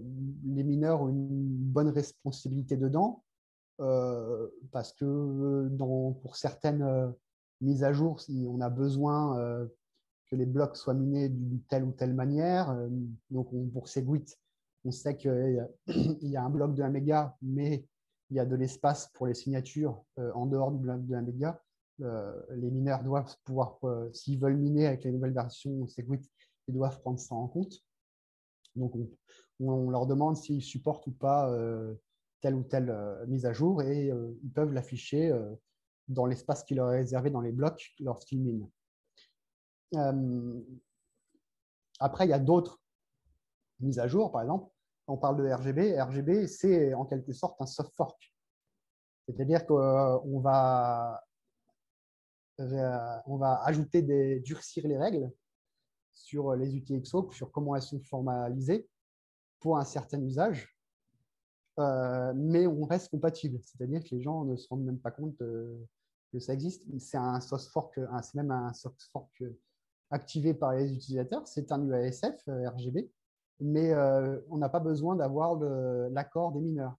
[0.45, 3.25] les mineurs ont une bonne responsabilité dedans
[3.79, 5.69] parce que
[6.21, 7.15] pour certaines
[7.61, 9.67] mise à jour si on a besoin euh,
[10.27, 12.71] que les blocs soient minés d'une telle ou telle manière.
[12.71, 12.89] Euh,
[13.31, 14.39] donc, pour Segwit,
[14.85, 15.69] on sait qu'il
[16.23, 17.87] y a un bloc de 1 méga, mais
[18.31, 21.23] il y a de l'espace pour les signatures euh, en dehors du bloc de 1
[21.23, 21.63] méga.
[21.99, 23.81] les mineurs doivent pouvoir,
[24.13, 26.25] s'ils veulent miner avec les nouvelles versions Segwit,
[26.69, 27.75] ils doivent prendre ça en compte.
[28.77, 28.93] Donc,
[29.59, 31.53] on, leur demande s'ils supportent ou pas
[32.41, 32.95] telle ou telle
[33.27, 34.13] mise à jour et
[34.45, 35.33] ils peuvent l'afficher
[36.09, 38.71] dans l'espace qui leur est réservé dans les blocs lorsqu'ils minent.
[39.95, 40.61] Euh,
[42.01, 42.81] après, il y a d'autres
[43.81, 44.71] mises à jour, par exemple,
[45.07, 46.01] on parle de RGB.
[46.01, 48.35] RGB, c'est en quelque sorte un soft fork.
[49.27, 51.23] C'est-à-dire qu'on va,
[52.61, 55.31] euh, on va ajouter des, durcir les règles
[56.15, 58.89] sur les UTXO, sur comment elles sont formalisées
[59.61, 60.77] pour un certain usage,
[61.79, 63.61] euh, mais on reste compatible.
[63.63, 65.41] C'est-à-dire que les gens ne se rendent même pas compte
[66.33, 66.85] que ça existe.
[66.99, 69.43] C'est un soft fork, c'est même un soft fork
[70.11, 71.47] activé par les utilisateurs.
[71.47, 73.11] C'est un UASF euh, RGB,
[73.61, 75.57] mais euh, on n'a pas besoin d'avoir
[76.11, 76.97] l'accord des mineurs.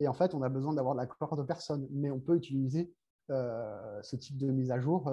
[0.00, 1.86] Et en fait, on a besoin d'avoir l'accord de personne.
[1.90, 2.92] Mais on peut utiliser
[3.30, 5.10] euh, ce type de mise à jour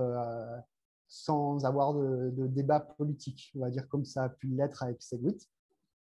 [1.07, 5.45] sans avoir de, débat politique, on va dire comme ça a pu l'être avec Segwit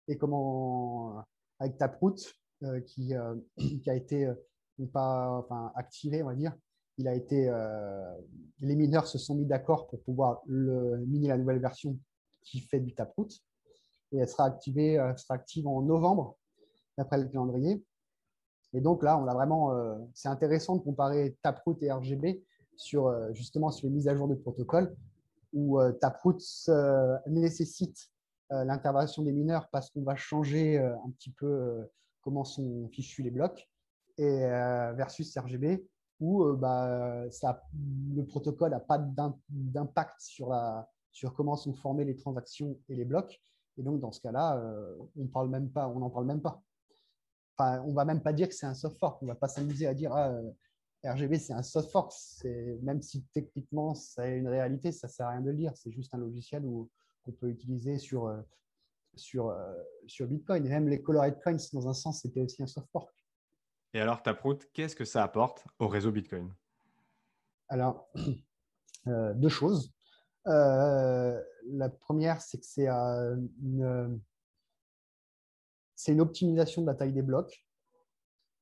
[0.09, 1.25] et comment
[1.61, 2.16] avec Taproot
[2.87, 3.14] qui,
[3.83, 4.29] qui, a été
[4.92, 6.57] pas enfin, activé, on va dire,
[6.98, 8.14] il a été, euh,
[8.61, 11.98] les mineurs se sont mis d'accord pour pouvoir le, miner la nouvelle version
[12.42, 13.28] qui fait du Taproot.
[14.12, 16.37] Et elle sera, activée, euh, sera active en novembre,
[16.96, 17.85] d'après le calendrier.
[18.72, 22.42] Et donc là, on a vraiment, euh, c'est intéressant de comparer Taproot et RGB
[22.76, 24.94] sur justement sur les mises à jour de protocole,
[25.54, 26.37] où Taproot
[27.26, 28.11] nécessite
[28.50, 31.88] l'intervention des mineurs parce qu'on va changer un petit peu
[32.20, 33.66] comment sont fichus les blocs,
[34.18, 34.40] et
[34.94, 35.87] versus RGB
[36.20, 37.24] où euh, bah,
[38.14, 38.98] le protocole n'a pas
[39.48, 40.55] d'impact sur,
[41.35, 43.40] comment sont formées les transactions et les blocs.
[43.79, 46.62] Et donc, dans ce cas-là, euh, on on n'en parle même pas.
[47.59, 49.22] On va même pas dire que c'est un soft fork.
[49.22, 50.50] On va pas s'amuser à dire ah, euh,
[51.05, 52.12] RGB c'est un soft fork.
[52.83, 55.72] Même si techniquement c'est une réalité, ça sert à rien de le dire.
[55.76, 58.44] C'est juste un logiciel qu'on peut utiliser sur
[60.20, 60.66] Bitcoin.
[60.66, 63.25] Et même les colored coins, dans un sens, c'était aussi un soft fork.
[63.94, 66.52] Et alors, Taproot, qu'est-ce que ça apporte au réseau Bitcoin?
[67.69, 68.08] Alors,
[69.06, 69.92] euh, deux choses.
[70.46, 74.21] Euh, la première, c'est que c'est euh, une,
[76.08, 77.67] une, optimisation de la taille des blocs.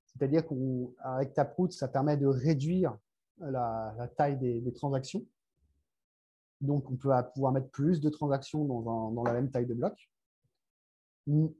[0.07, 2.97] C'est-à-dire qu'avec Taproot, ça permet de réduire
[3.39, 5.27] la, taille des, transactions.
[6.61, 10.11] Donc, on peut pouvoir mettre plus de transactions dans, la même taille de bloc.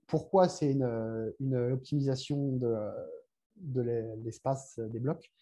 [0.07, 2.73] Pourquoi c'est une, optimisation de,
[3.57, 3.83] de
[4.25, 5.33] l'espace des blocs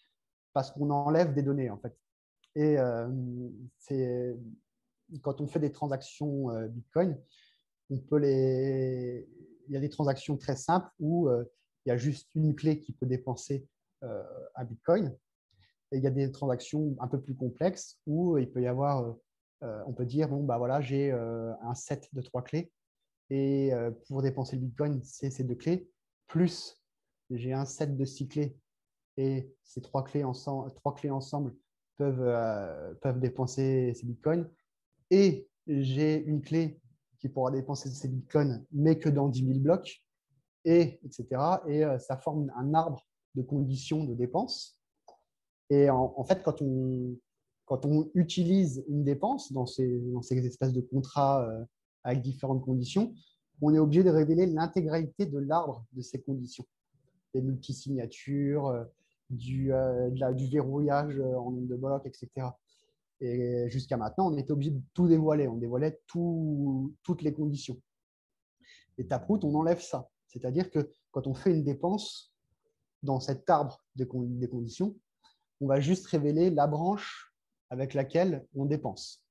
[0.53, 1.95] parce qu'on enlève des données en fait.
[2.55, 3.07] Et euh,
[3.77, 4.35] c'est
[5.21, 7.19] quand on fait des transactions euh, Bitcoin,
[7.89, 9.27] on peut les.
[9.67, 11.43] Il y a des transactions très simples où euh,
[11.85, 13.67] il y a juste une clé qui peut dépenser
[14.55, 15.15] un Bitcoin.
[15.93, 19.15] il y a des transactions un peu plus complexes où il peut y avoir,
[19.61, 22.69] on peut dire, bon, bah voilà, j'ai un set de trois clés
[23.29, 23.71] et
[24.07, 25.89] pour dépenser le Bitcoin, c'est ces deux clés,
[26.27, 26.82] plus
[27.29, 28.57] j'ai un set de six clés
[29.17, 31.55] et ces trois clés ensemble, clés ensemble
[31.97, 34.49] peuvent, peuvent dépenser ces bitcoins.
[35.11, 36.81] Et j'ai une clé
[37.19, 40.03] qui pourra dépenser ces bitcoins, mais que dans 10 000 blocs,
[40.65, 41.27] et etc.
[41.67, 43.05] Et ça forme un arbre
[43.35, 44.79] de conditions de dépense.
[45.69, 47.17] Et en, fait, quand on,
[47.65, 51.47] quand on utilise une dépense dans ces, dans ces espèces de contrats
[52.03, 53.13] avec différentes conditions,
[53.61, 56.65] on est obligé de révéler l'intégralité de l'arbre de ces conditions.
[57.33, 58.85] Les multisignatures,
[59.29, 62.47] du, euh, du verrouillage en nombre de blocs, etc.
[63.21, 65.47] Et jusqu'à maintenant, on était obligé de tout dévoiler.
[65.47, 67.79] On dévoilait toutes les conditions.
[68.97, 70.09] Et Taproot, on enlève ça.
[70.27, 72.33] C'est-à-dire que quand on fait une dépense
[73.01, 74.95] dans cet arbre des conditions,
[75.61, 77.33] on va juste révéler la branche
[77.69, 79.23] avec laquelle on dépense.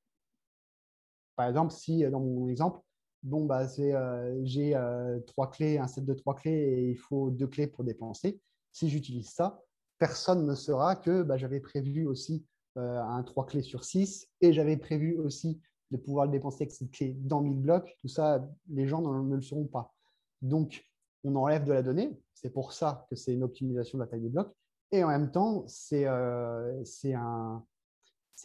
[1.37, 2.81] Par exemple, si dans mon exemple,
[3.23, 7.31] bon, bah, euh, j'ai euh, trois clés, un set de trois clés et il faut
[7.31, 8.41] deux clés pour dépenser.
[8.73, 9.61] Si j'utilise ça,
[9.99, 12.45] personne ne saura que bah, j'avais prévu aussi
[12.79, 15.61] euh, un 3 clés sur 6 et j'avais prévu aussi
[15.91, 17.97] de pouvoir le dépenser avec cette clé dans 1000 blocs.
[18.01, 19.93] Tout ça, les gens ne, le sauront pas.
[20.41, 20.85] Donc,
[21.23, 22.19] on enlève de la donnée.
[22.35, 24.53] C'est pour ça que c'est une optimisation de la taille des blocs.
[24.91, 26.83] Et en même temps, c'est euh,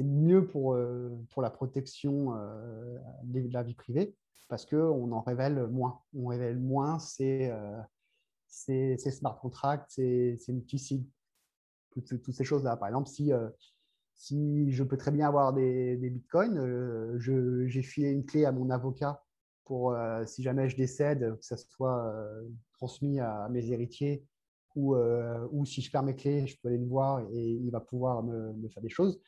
[0.01, 0.77] mieux pour,
[1.29, 2.33] pour la protection
[3.23, 4.13] de la vie privée
[4.47, 6.01] parce qu'on en révèle moins.
[6.15, 7.51] On révèle moins ces,
[9.11, 10.77] smart contracts, ces, ces multi
[12.05, 12.77] toutes, ces choses-là.
[12.77, 13.49] Par exemple, si, euh,
[14.13, 17.17] si je peux très bien avoir des, bitcoins, euh,
[17.67, 19.23] j'ai filé une clé à mon avocat
[19.65, 22.13] pour, euh, si jamais je décède, que ça soit
[22.73, 24.25] transmis à mes héritiers
[24.75, 27.79] ou, ou si je perds mes clés, je peux aller le voir et il va
[27.79, 29.19] pouvoir me faire des choses.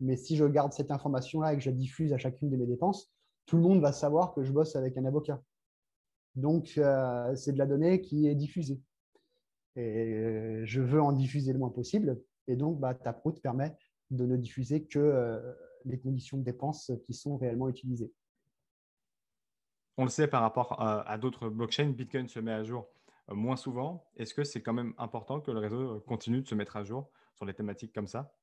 [0.00, 2.66] Mais si je garde cette information-là et que je la diffuse à chacune de mes
[2.66, 3.12] dépenses,
[3.46, 5.42] tout le monde va savoir que je bosse avec un avocat.
[6.34, 6.66] Donc,
[7.36, 8.80] c'est de la donnée qui est diffusée.
[9.76, 12.20] Et je veux en diffuser le moins possible.
[12.46, 13.76] Et donc, bah, Taproot permet
[14.10, 15.52] de ne diffuser que euh,
[15.84, 18.12] les conditions de dépenses qui sont réellement utilisées.
[19.96, 22.88] On le sait par rapport à, d'autres blockchains, Bitcoin se met à jour
[23.30, 24.04] euh, moins souvent.
[24.16, 27.10] Est-ce que c'est quand même important que le réseau continue de se mettre à jour
[27.34, 28.34] sur des thématiques comme ça?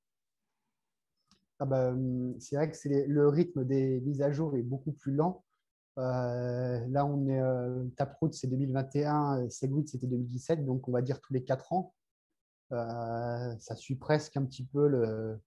[1.62, 5.14] Ah bah, hum, C'est vrai que le rythme des mises à jour est beaucoup plus
[5.14, 5.44] lent.
[6.00, 11.22] Euh, là, on est euh, Taproot, c'est 2021, Segwit, c'était 2017, donc on va dire
[11.22, 11.94] tous les quatre ans.
[12.72, 15.40] Euh, ça suit presque un petit peu le,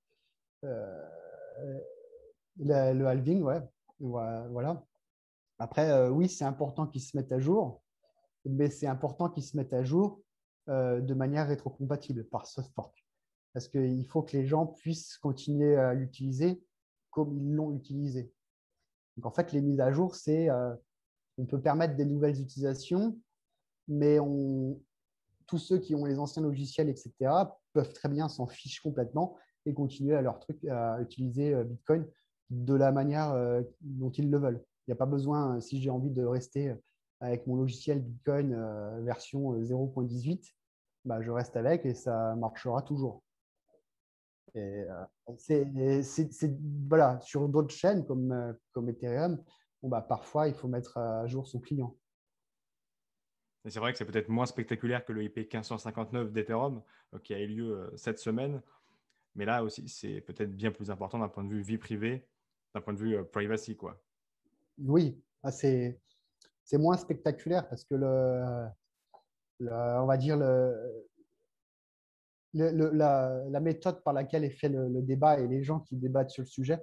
[3.07, 3.61] halving, ouais.
[3.99, 4.85] Voilà.
[5.59, 7.83] Après, oui, c'est important qu'ils se mettent à jour,
[8.45, 10.21] mais c'est important qu'ils se mettent à jour
[10.69, 13.04] de manière rétrocompatible par SoftFork.
[13.55, 16.61] Parce qu'il faut que les gens puissent continuer à l'utiliser
[17.11, 18.31] comme ils l'ont utilisé.
[19.17, 20.75] Donc, en fait, les mises à jour, c'est euh,
[21.39, 23.17] on peut permettre des nouvelles utilisations,
[23.89, 24.19] mais
[25.47, 27.13] tous ceux qui ont les anciens logiciels, etc.,
[27.73, 29.37] peuvent très bien s'en ficher complètement
[29.67, 32.07] et continuer à leur truc à utiliser euh, Bitcoin
[32.51, 34.65] de la manière euh, dont ils le veulent.
[34.87, 36.75] Il n'y a pas besoin, si j'ai envie de rester
[37.21, 38.55] avec mon logiciel Bitcoin
[39.03, 40.53] version 0.18,
[41.07, 43.23] bah, je reste avec et ça marchera toujours.
[44.55, 46.57] Et euh, c'est,
[46.89, 49.43] voilà, sur d'autres chaînes comme, euh, comme Ethereum,
[49.83, 51.97] bon, bah, parfois il faut mettre à jour son client.
[53.67, 56.83] c'est vrai que c'est peut-être moins spectaculaire que le IP 1559 d'Ethereum
[57.15, 58.63] euh, qui a eu lieu cette semaine.
[59.35, 62.29] Mais là aussi, c'est peut-être bien plus important d'un point de vue vie privée,
[62.73, 63.77] d'un point de vue privacy.
[63.77, 64.01] Quoi.
[64.79, 65.99] Oui, ah, c'est,
[66.63, 68.69] c'est moins spectaculaire parce que le,
[69.69, 71.09] on va dire le,
[72.55, 76.49] la, méthode par laquelle est fait le, débat et les gens qui débattent sur le
[76.49, 76.83] sujet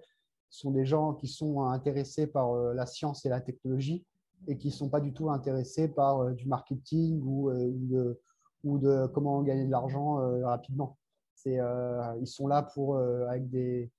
[0.49, 4.05] sont des gens qui sont intéressés par euh, la science et la technologie
[4.47, 8.19] et qui ne sont pas du tout intéressés par euh, du marketing ou, euh, de,
[8.63, 10.97] ou, de, comment gagner de l'argent rapidement.
[11.45, 13.89] ils sont là pour, avec des,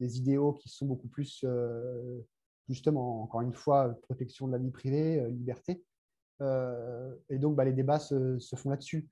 [0.00, 1.44] idéaux qui sont beaucoup plus,
[2.68, 5.84] justement, encore une fois, protection de la vie privée, liberté.
[6.40, 9.08] et donc, bah, les débats se font là-dessus.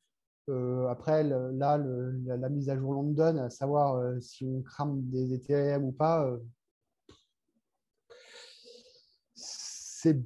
[0.50, 5.32] Euh, après, là, la, mise à jour London, à savoir euh, si on crame des
[5.32, 6.38] Ethereum ou pas, euh,
[9.34, 10.20] c'est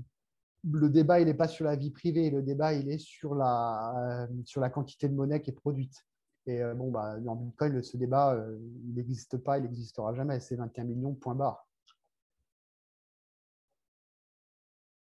[0.65, 4.27] le débat, il n'est pas sur la vie privée, le débat, il est sur la,
[4.45, 6.07] sur la quantité de monnaie qui est produite.
[6.47, 8.39] Et bon, bah, dans Bitcoin, ce débat,
[8.87, 10.41] il n'existe pas, il n'existera jamais.
[10.41, 11.67] C'est 21 millions, point barre.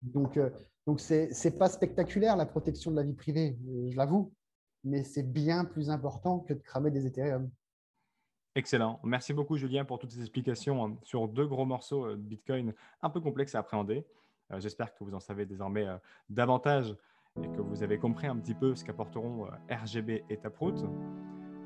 [0.01, 0.39] Donc,
[0.86, 3.57] donc c'est pas spectaculaire la protection de la vie privée,
[3.89, 4.32] je l'avoue
[4.84, 7.49] mais c'est bien plus important que de cramer des Ethereum.
[8.55, 8.99] Excellent.
[9.03, 13.09] Merci beaucoup, Julien, pour toutes ces explications hein, sur deux gros morceaux de Bitcoin un
[13.09, 14.05] peu complexes à appréhender.
[14.57, 15.88] J'espère que vous en savez désormais
[16.29, 16.93] davantage
[17.41, 20.75] et que vous avez compris un petit peu ce qu'apporteront RGB et Taproot.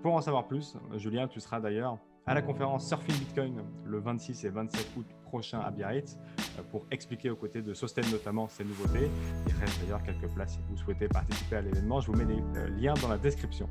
[0.03, 1.97] Pour en savoir plus, Julien, tu seras d'ailleurs
[2.27, 6.17] à la conférence Surfing Bitcoin le 26 et 27 août prochain à Biarritz
[6.57, 9.11] euh, pour expliquer aux côtés de Sosten notamment ces nouveautés.
[9.47, 12.01] Il reste d'ailleurs quelques places si vous souhaitez participer à l'événement.
[12.01, 13.69] Je vous mets les euh, liens dans la description.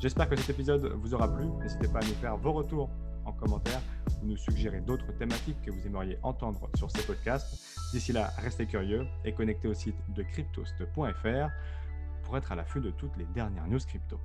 [0.00, 1.46] J'espère que cet épisode vous aura plu.
[1.60, 2.90] N'hésitez pas à nous faire vos retours
[3.24, 3.80] en commentaire
[4.20, 7.92] ou nous suggérer d'autres thématiques que vous aimeriez entendre sur ces podcasts.
[7.92, 11.50] D'ici là, restez curieux et connectez au site de cryptost.fr
[12.24, 14.18] pour être à l'affût de toutes les dernières news crypto.